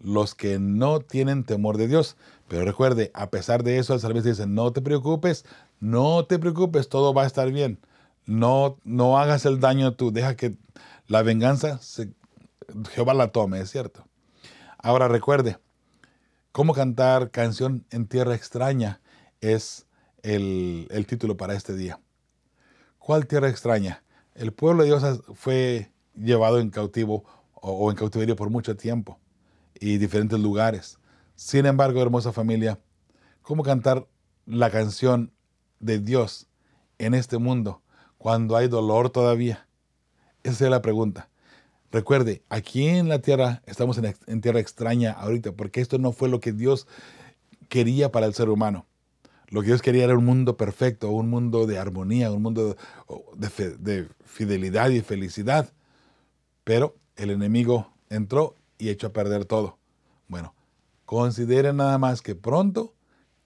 [0.01, 2.17] los que no tienen temor de Dios.
[2.49, 5.45] Pero recuerde, a pesar de eso, el salmista dice, no te preocupes,
[5.79, 7.79] no te preocupes, todo va a estar bien.
[8.27, 10.57] No, no hagas el daño tú, deja que
[11.07, 12.13] la venganza se
[12.93, 14.07] Jehová la tome, es cierto.
[14.79, 15.59] Ahora recuerde,
[16.53, 19.01] cómo cantar canción en tierra extraña
[19.41, 19.87] es
[20.23, 22.01] el, título para este día.
[22.99, 24.03] ¿Cuál tierra extraña?
[24.35, 27.25] El pueblo de Dios fue llevado en cautivo
[27.55, 29.19] o en cautiverio por mucho tiempo
[29.81, 30.99] y diferentes lugares.
[31.35, 32.79] Sin embargo, hermosa familia,
[33.43, 34.07] ¿cómo cantar
[34.47, 35.33] la canción
[35.81, 36.47] de Dios
[36.99, 37.83] en este mundo
[38.19, 39.67] cuando hay dolor todavía?
[40.45, 41.31] Esa es la pregunta.
[41.91, 46.41] Recuerde, aquí en la tierra estamos en, tierra extraña ahorita, porque esto no fue lo
[46.41, 46.87] que Dios
[47.69, 48.87] quería para el ser humano.
[49.49, 52.77] Lo que Dios quería era un mundo perfecto, un mundo de armonía, un mundo
[53.35, 55.73] de, de fidelidad y felicidad.
[56.63, 59.79] Pero el enemigo entró y echó a perder todo.
[60.27, 60.55] Bueno,
[61.05, 62.95] consideren nada más que pronto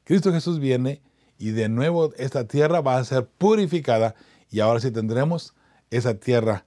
[0.05, 1.03] Cristo Jesús viene
[1.39, 4.15] y de nuevo esta tierra va a ser purificada
[4.51, 5.55] y ahora sí tendremos
[5.91, 6.67] esa tierra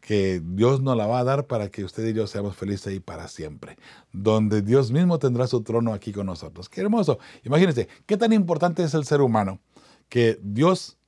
[0.00, 2.98] que Dios nos la va a dar para que usted y yo seamos felices ahí
[2.98, 3.78] para siempre,
[4.12, 6.68] donde Dios mismo tendrá su trono aquí con nosotros.
[6.68, 7.20] Qué hermoso.
[7.44, 9.60] Imagínense, qué tan importante es el ser humano
[10.08, 10.98] que Dios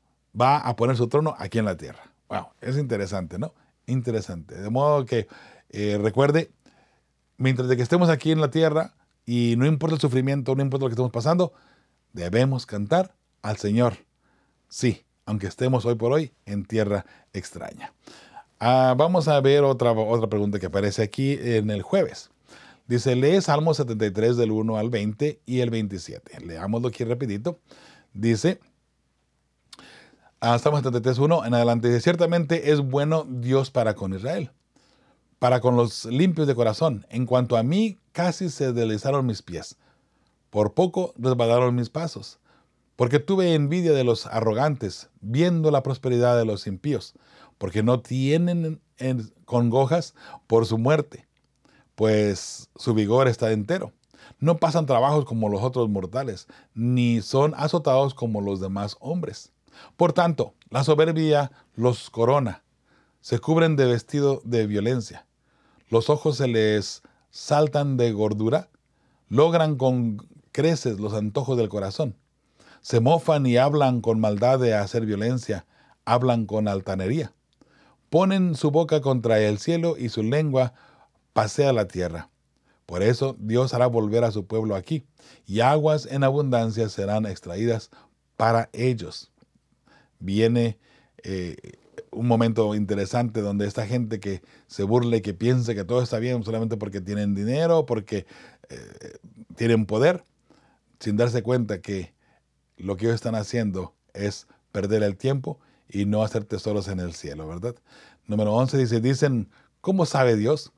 [0.41, 2.13] va a poner su trono aquí en la tierra.
[2.29, 3.53] Wow, es interesante, ¿no?
[3.87, 4.55] Interesante.
[4.55, 5.27] De modo que
[5.71, 6.53] eh, recuerde,
[7.37, 8.95] mientras que estemos aquí en la tierra
[9.27, 11.53] y no importa el sufrimiento, no importa lo que estemos pasando,
[12.13, 13.97] debemos cantar al Señor.
[14.69, 17.93] Sí, aunque estemos hoy por hoy en tierra extraña.
[18.61, 22.31] Ah, vamos a ver otra, otra pregunta que aparece aquí en el jueves.
[22.87, 26.41] Dice, lee Salmo 73 del 1 al 20 y el 27.
[26.45, 27.59] Leámoslo aquí rapidito.
[28.13, 28.61] Dice,
[30.41, 34.51] ah, Salmo 73, 1 en adelante, dice, ciertamente es bueno Dios para con Israel,
[35.45, 37.05] para con los limpios de corazón.
[37.11, 39.77] En cuanto a mí, casi se deslizaron mis pies.
[40.49, 42.39] Por poco resbalaron mis pasos.
[42.97, 47.13] Porque tuve envidia de los arrogantes, viendo la prosperidad de los impíos
[47.59, 48.81] porque no tienen
[49.45, 50.15] congojas
[50.47, 51.29] por su muerte,
[51.95, 53.93] pues su vigor está entero.
[54.41, 59.53] No pasan trabajos como los otros mortales, ni son azotados como los demás hombres.
[59.99, 62.65] Por tanto, la soberbia los corona,
[63.25, 65.27] se cubren de vestido de violencia,
[65.95, 68.69] los ojos se les saltan de gordura,
[69.29, 72.17] logran con creces los antojos del corazón,
[72.83, 75.67] se mofan y hablan con maldad de hacer violencia,
[76.05, 77.33] hablan con altanería
[78.15, 80.73] ponen su boca contra el cielo y su lengua
[81.33, 82.31] pasea la tierra.
[82.87, 85.05] Por eso Dios hará volver a su pueblo aquí,
[85.47, 87.91] y aguas en abundancia serán extraídas
[88.37, 89.33] para ellos.
[90.21, 90.79] Viene
[91.25, 91.57] eh,
[92.15, 96.43] un momento interesante donde esta gente que se burle, que piensa que todo está bien
[96.45, 98.27] solamente porque tienen dinero, porque
[98.69, 99.19] eh,
[99.57, 100.25] tienen poder,
[101.01, 102.15] sin darse cuenta que
[102.77, 105.59] lo que ellos están haciendo es perder el tiempo
[105.89, 107.77] y no hacer tesoros en el cielo, ¿verdad?
[108.27, 109.51] Número 11 dice, dicen,
[109.81, 110.73] ¿cómo sabe Dios?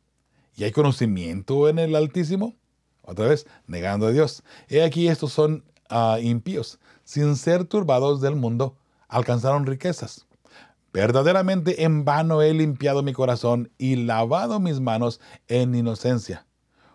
[0.57, 2.55] ¿Y hay conocimiento en el Altísimo?
[3.03, 4.43] Otra vez, negando a Dios.
[4.68, 8.76] He aquí estos son ah, impíos, sin ser turbados del mundo,
[9.09, 10.26] alcanzaron riquezas.
[10.97, 16.47] Verdaderamente en vano he limpiado mi corazón y lavado mis manos en inocencia,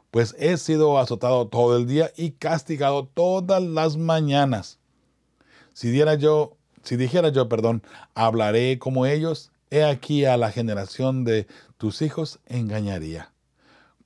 [0.09, 4.79] pues he sido azotado todo el día y castigado todas las mañanas.
[5.73, 7.83] Si diera yo si dijera yo, perdón,
[8.15, 11.45] hablaré como ellos, he aquí a la generación de
[11.77, 13.31] tus hijos engañaría.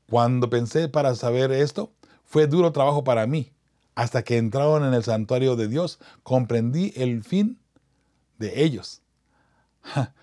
[0.09, 1.93] Cuando pensé para saber esto,
[2.25, 3.53] fue duro trabajo para mí.
[3.95, 7.59] Hasta que entraron en el santuario de Dios, comprendí el fin
[8.39, 9.01] de ellos.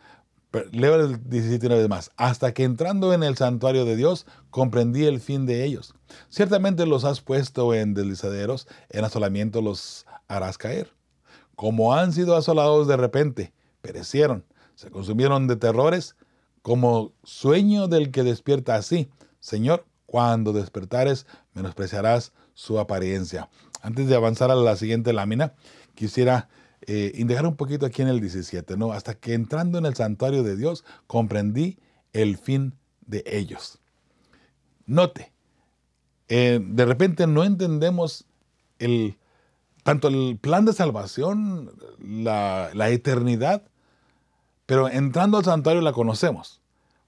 [0.73, 2.11] Leo el 17 una vez más.
[2.17, 5.95] Hasta que entrando en el santuario de Dios, comprendí el fin de ellos.
[6.29, 10.91] Ciertamente los has puesto en deslizaderos, en asolamiento los harás caer
[11.63, 14.45] como han sido asolados de repente, perecieron,
[14.75, 16.17] se consumieron de terrores,
[16.63, 19.09] como sueño del que despierta así.
[19.41, 23.49] Señor, cuando despertares, menospreciarás su apariencia.
[23.81, 25.55] Antes de avanzar a la siguiente lámina,
[25.95, 26.49] quisiera
[26.87, 28.93] eh, indagar un poquito aquí en el 17, ¿no?
[28.93, 31.79] Hasta que entrando en el santuario de Dios, comprendí
[32.13, 32.75] el fin
[33.07, 33.79] de ellos.
[34.87, 35.33] Note,
[36.29, 38.25] eh, de repente no entendemos
[38.79, 39.17] el,
[39.83, 41.71] tanto el plan de salvación,
[42.01, 43.63] la, eternidad,
[44.67, 46.61] pero entrando al santuario la conocemos,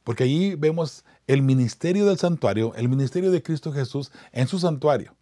[0.02, 5.14] porque allí vemos el ministerio del santuario, el ministerio de Cristo Jesús en su santuario.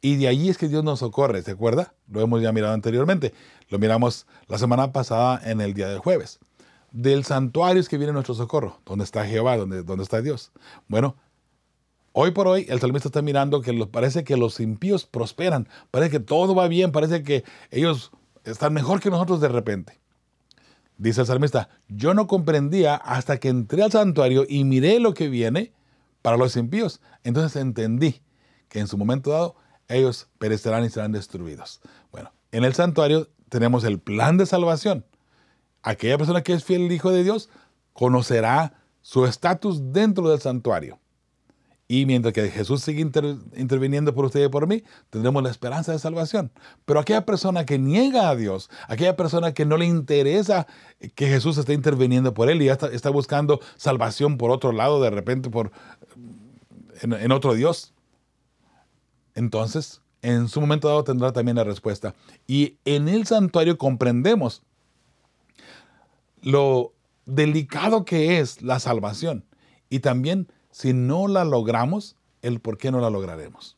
[0.00, 1.94] Y de allí es que Dios nos socorre, ¿se acuerda?
[2.08, 3.34] Lo hemos ya mirado anteriormente.
[3.68, 6.38] Lo miramos la semana pasada en el día del jueves.
[6.92, 8.80] Del santuario es que viene nuestro socorro.
[8.86, 9.56] ¿Dónde está Jehová?
[9.56, 10.52] ¿Dónde, dónde está Dios?
[10.86, 11.16] Bueno,
[12.20, 16.18] Hoy por hoy el salmista está mirando que parece que los impíos prosperan, parece que
[16.18, 18.10] todo va bien, parece que ellos
[18.42, 20.00] están mejor que nosotros de repente.
[20.96, 25.28] Dice el salmista, yo no comprendía hasta que entré al santuario y miré lo que
[25.28, 25.72] viene,
[26.22, 27.00] para los impíos.
[27.22, 28.20] Entonces entendí
[28.68, 29.54] que en su momento dado
[29.88, 31.80] ellos perecerán y serán destruidos.
[32.12, 35.04] Bueno, en el santuario tenemos el plan de salvación.
[35.82, 37.48] Aquella persona que es fiel al Hijo de Dios
[37.92, 40.98] conocerá su estatus dentro del santuario.
[41.90, 45.98] Y mientras que Jesús sigue interviniendo por usted y por mí, tendremos la esperanza de
[45.98, 46.52] salvación.
[46.84, 50.66] Pero aquella persona que niega a Dios, aquella persona que no le interesa
[51.14, 55.08] que Jesús esté interviniendo por él y ya está, buscando salvación por otro lado, de
[55.08, 55.72] repente por
[57.00, 57.94] en otro Dios,
[59.38, 62.14] entonces en su momento dado tendrá también la respuesta.
[62.46, 64.62] Y en el santuario comprendemos
[66.42, 66.92] lo
[67.24, 69.44] delicado que es la salvación
[69.90, 73.76] y también si no la logramos, el por qué no la lograremos.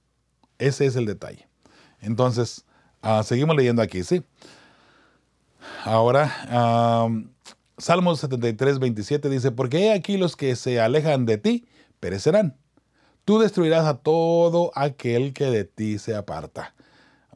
[0.59, 1.49] Ese es el detalle.
[2.01, 2.65] Entonces,
[3.03, 4.23] ah, seguimos leyendo aquí, ¿sí?
[5.85, 7.07] Ahora,
[7.79, 11.67] Salmos 73, 27 dice, porque aquí los que se alejan de ti
[12.01, 12.57] perecerán.
[13.25, 16.75] Tú destruirás a todo aquel que de ti se aparta.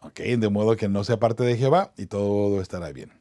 [0.00, 3.12] Ok, de modo que no se aparte de Jehová y todo estará bien.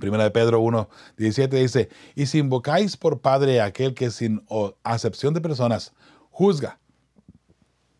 [0.00, 4.44] Primera de Pedro 1, 17 dice, y si invocáis por Padre aquel que sin
[4.82, 5.94] acepción de personas
[6.30, 6.78] juzga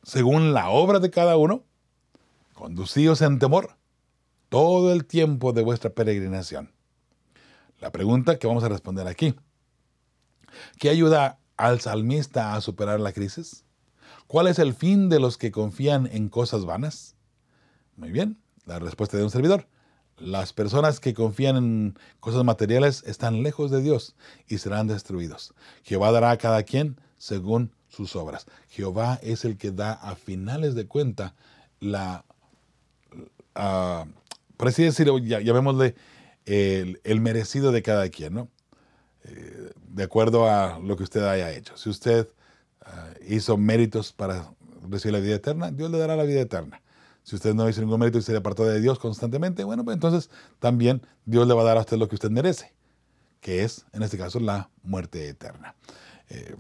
[0.07, 1.65] según la obra de cada uno,
[2.55, 3.77] conducíos en temor
[4.49, 6.73] todo el tiempo de vuestra peregrinación.
[7.81, 9.35] La pregunta que vamos a responder aquí,
[10.79, 13.65] ¿qué ayuda al salmista a superar la crisis?
[14.27, 17.15] ¿Cuál es el fin de los que confían en cosas vanas?
[17.97, 19.69] Muy bien, la respuesta de un servidor.
[20.19, 24.17] Las personas que confían en cosas materiales están lejos de Dios
[24.49, 25.55] y serán destruidos.
[25.83, 28.47] Jehová dará a cada quien según sus obras.
[28.69, 31.35] Jehová es el que da a finales de cuenta
[31.81, 32.25] la,
[33.55, 34.09] uh,
[34.57, 35.95] por así decirlo, llamémosle
[36.47, 38.49] el, el, merecido de cada quien, ¿no?
[39.89, 41.77] De acuerdo a lo que usted haya hecho.
[41.77, 42.29] Si usted
[42.83, 44.53] ah, hizo méritos para
[44.91, 46.83] recibir la vida eterna, Dios le dará la vida eterna.
[47.23, 50.31] Si usted no hizo ningún mérito y se apartó de Dios constantemente, bueno, pues entonces
[50.61, 52.73] también Dios le va a dar a usted lo que usted merece,
[53.41, 55.75] que es, en este caso, la muerte eterna.
[56.29, 56.55] Eh,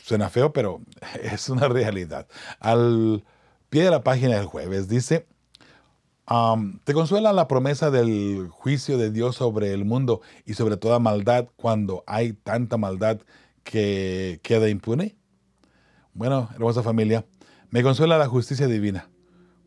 [0.00, 0.80] suena feo, pero
[1.22, 2.28] es una realidad.
[2.60, 3.24] Al
[3.70, 5.26] pie de la página del jueves dice,
[6.84, 11.48] ¿te consuela la promesa del juicio de Dios sobre el mundo y sobre toda maldad
[11.56, 13.20] cuando hay tanta maldad
[13.62, 15.16] que queda impune?
[16.12, 17.26] Bueno, hermosa familia,
[17.70, 19.08] me consuela la justicia divina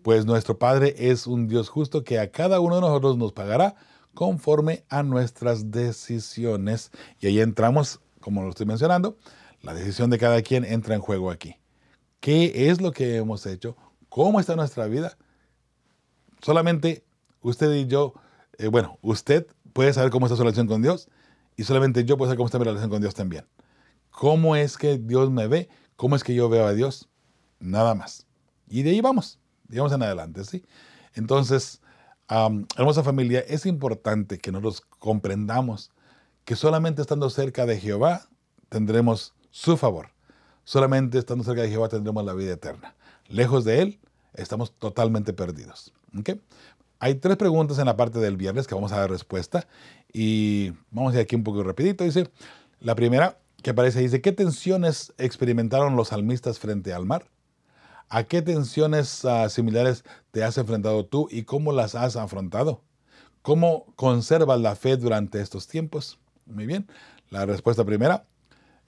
[0.08, 3.76] pues nuestro Padre es un Dios justo que a cada uno de nosotros nos pagará
[4.14, 6.92] conforme a nuestras decisiones.
[7.20, 9.18] Y ahí entramos, como lo estoy mencionando,
[9.62, 11.58] la decisión de cada quien entra en juego aquí.
[12.22, 13.76] ¿Qué es lo que hemos hecho?
[14.08, 15.18] ¿Cómo está nuestra vida?
[16.42, 17.04] Solamente
[17.42, 18.14] usted y yo,
[18.58, 21.10] eh, bueno, usted puede saber cómo está su relación con Dios
[21.56, 23.46] y solamente yo puedo saber cómo está mi relación con Dios también.
[24.12, 25.70] ¿Cómo es que Dios me ve?
[25.96, 27.10] ¿Cómo es que yo veo a Dios?
[27.60, 28.26] Nada más.
[28.68, 30.66] Y de ahí vamos digamos en adelante, ¿sí?
[31.14, 31.82] Entonces,
[32.30, 35.92] hermosa familia, es importante que nosotros comprendamos
[36.46, 38.28] que solamente estando cerca de Jehová
[38.70, 40.10] tendremos su favor.
[40.64, 42.96] Solamente estando cerca de Jehová tendremos la vida eterna.
[43.28, 44.00] Lejos de Él,
[44.34, 45.94] estamos totalmente perdidos.
[46.18, 46.42] ¿Okay?
[47.00, 49.68] Hay tres preguntas en la parte del viernes que vamos a dar respuesta.
[50.12, 52.04] Y vamos a ir aquí un poco rapidito.
[52.04, 52.30] Dice,
[52.80, 57.30] la primera que aparece dice, ¿qué tensiones experimentaron los salmistas frente al mar?
[58.10, 62.82] ¿A qué tensiones ah, similares te has enfrentado tú y cómo las has afrontado?
[63.42, 66.20] ¿Cómo conservas la fe durante estos tiempos?
[66.46, 66.88] Muy bien.
[67.30, 68.26] La respuesta primera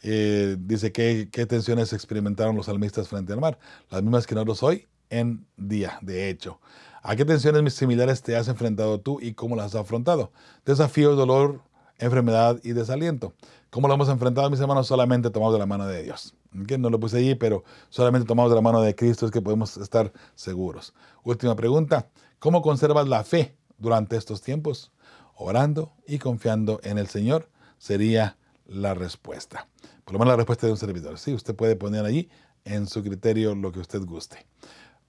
[0.02, 3.60] eh, dice ¿qué, qué tensiones experimentaron los salmistas frente al mar.
[3.90, 6.60] Las mismas que nosotros hoy en día, de hecho.
[7.02, 10.32] ¿A qué tensiones similares te has enfrentado tú y cómo las has afrontado?
[10.66, 11.62] Desafíos, dolor,
[11.98, 13.34] enfermedad y desaliento.
[13.70, 14.88] ¿Cómo lo hemos enfrentado, mis hermanos?
[14.88, 16.36] Solamente tomamos de la mano de Dios
[16.68, 19.42] que no lo puse allí, pero solamente tomamos de la mano de Cristo es que
[19.42, 20.94] podemos estar seguros.
[21.24, 24.92] Última pregunta, ¿cómo conservas la fe durante estos tiempos?
[25.36, 29.68] Orando y confiando en el Señor sería la respuesta.
[30.06, 31.18] Por lo menos la respuesta de un servidor.
[31.20, 32.30] Sí, usted puede poner allí
[32.66, 34.46] en su criterio lo que usted guste.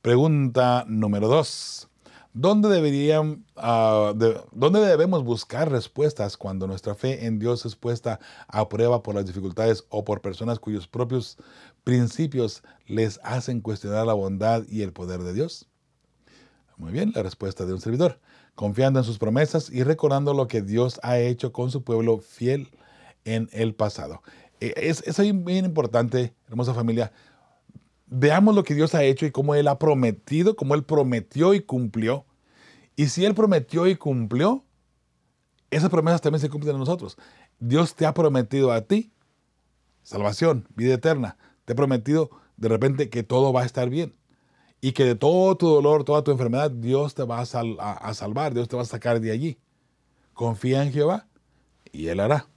[0.02, 1.88] Pregunta número dos.
[2.32, 4.14] ¿Dónde, deberían, ah,
[4.52, 9.26] ¿Dónde debemos buscar respuestas cuando nuestra fe en Dios es puesta a prueba por las
[9.26, 11.36] dificultades o por personas cuyos propios
[11.84, 15.68] principios les hacen cuestionar la bondad y el poder de Dios?
[16.78, 18.20] Muy bien, la respuesta de un servidor.
[18.54, 22.70] Confiando en sus promesas y recordando lo que Dios ha hecho con su pueblo fiel
[23.26, 24.22] en el pasado.
[24.60, 27.12] E, es, es bien importante, hermosa familia,
[28.10, 31.60] veamos lo que Dios ha hecho y cómo Él ha prometido, cómo Él prometió y
[31.60, 32.26] cumplió.
[32.96, 34.64] Y si Él prometió y cumplió,
[35.70, 37.16] esas promesas también se cumplen en nosotros.
[37.60, 39.12] Dios te ha prometido a ti
[40.02, 41.36] salvación, vida eterna.
[41.64, 44.14] te ha prometido de repente que todo va a estar bien
[44.80, 48.66] y que de todo tu dolor, toda tu enfermedad, Dios te va a, salvar, Dios
[48.68, 49.58] te va a sacar de allí.
[50.32, 51.28] Confía en Jehová
[51.92, 52.48] y Él hará.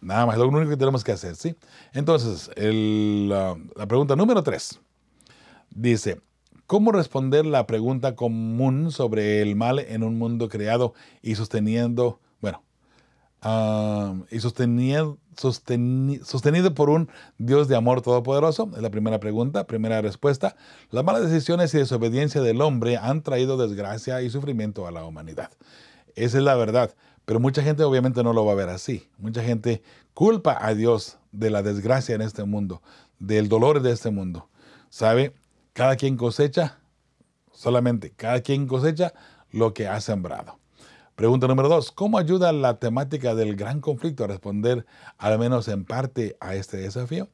[0.00, 1.54] Nada más, es lo único que tenemos que hacer, ¿sí?
[1.92, 4.80] Entonces, la, la pregunta número tres
[5.76, 6.20] dice,
[6.66, 12.18] ¿cómo responder la pregunta común sobre el mal en un mundo creado y sosteniendo
[14.30, 17.08] y sostenido, sostenido por un
[17.38, 18.70] Dios de amor todopoderoso?
[18.74, 20.56] Es la primera pregunta, primera respuesta.
[20.90, 25.50] Las malas decisiones y desobediencia del hombre han traído desgracia y sufrimiento a la humanidad.
[26.16, 29.08] Esa es la verdad, pero mucha gente obviamente no lo va a ver así.
[29.18, 29.82] Mucha gente
[30.14, 32.82] culpa a Dios de la desgracia en este mundo,
[33.18, 34.48] del dolor de este mundo.
[34.88, 35.34] ¿Sabe?
[35.76, 36.78] Cada quien cosecha,
[37.52, 39.12] solamente cada quien cosecha
[39.50, 40.58] lo que ha sembrado.
[41.16, 44.86] Pregunta número dos, ¿cómo ayuda la temática del gran conflicto a responder
[45.18, 47.28] al menos en parte a este desafío?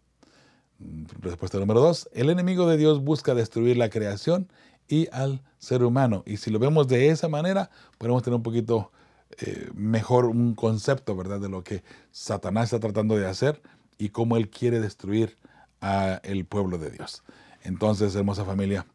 [1.21, 4.51] Respuesta número dos, el enemigo de Dios busca destruir la creación
[4.89, 6.25] y al ser humano.
[6.27, 8.91] Y si lo vemos de esa manera, podemos tener un poquito
[9.39, 13.63] eh, mejor un concepto, ¿verdad?, de lo que Satanás está tratando de hacer
[13.99, 15.39] y cómo él quiere destruir
[15.79, 17.23] al pueblo de Dios.
[17.63, 18.87] Entonces, hermosa familia,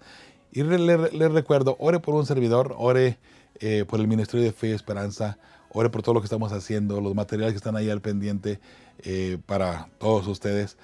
[0.51, 3.17] Y le, recuerdo, ore por un servidor, ore
[3.61, 5.37] eh, por el Ministerio de Fe y Esperanza,
[5.77, 8.59] ore por todo lo que estamos haciendo, los materiales que están ahí al pendiente
[8.99, 10.77] eh, para todos ustedes.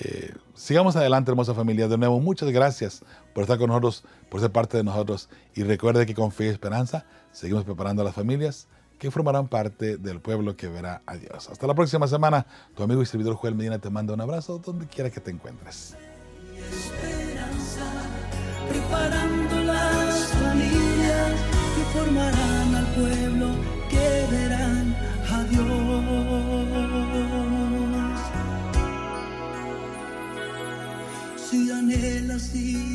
[0.00, 1.88] Eh, sigamos adelante, hermosa familia.
[1.88, 5.28] De nuevo, muchas gracias por estar con nosotros, por ser parte de nosotros.
[5.54, 8.68] Y recuerde que con fe y esperanza seguimos preparando a las familias
[8.98, 11.48] que formarán parte del pueblo que verá a Dios.
[11.48, 12.46] Hasta la próxima semana.
[12.74, 15.96] Tu amigo y servidor Joel Medina te manda un abrazo donde quiera que te encuentres.
[18.68, 21.32] preparando las familias
[21.76, 22.63] que formarán
[31.54, 32.93] si anhelas y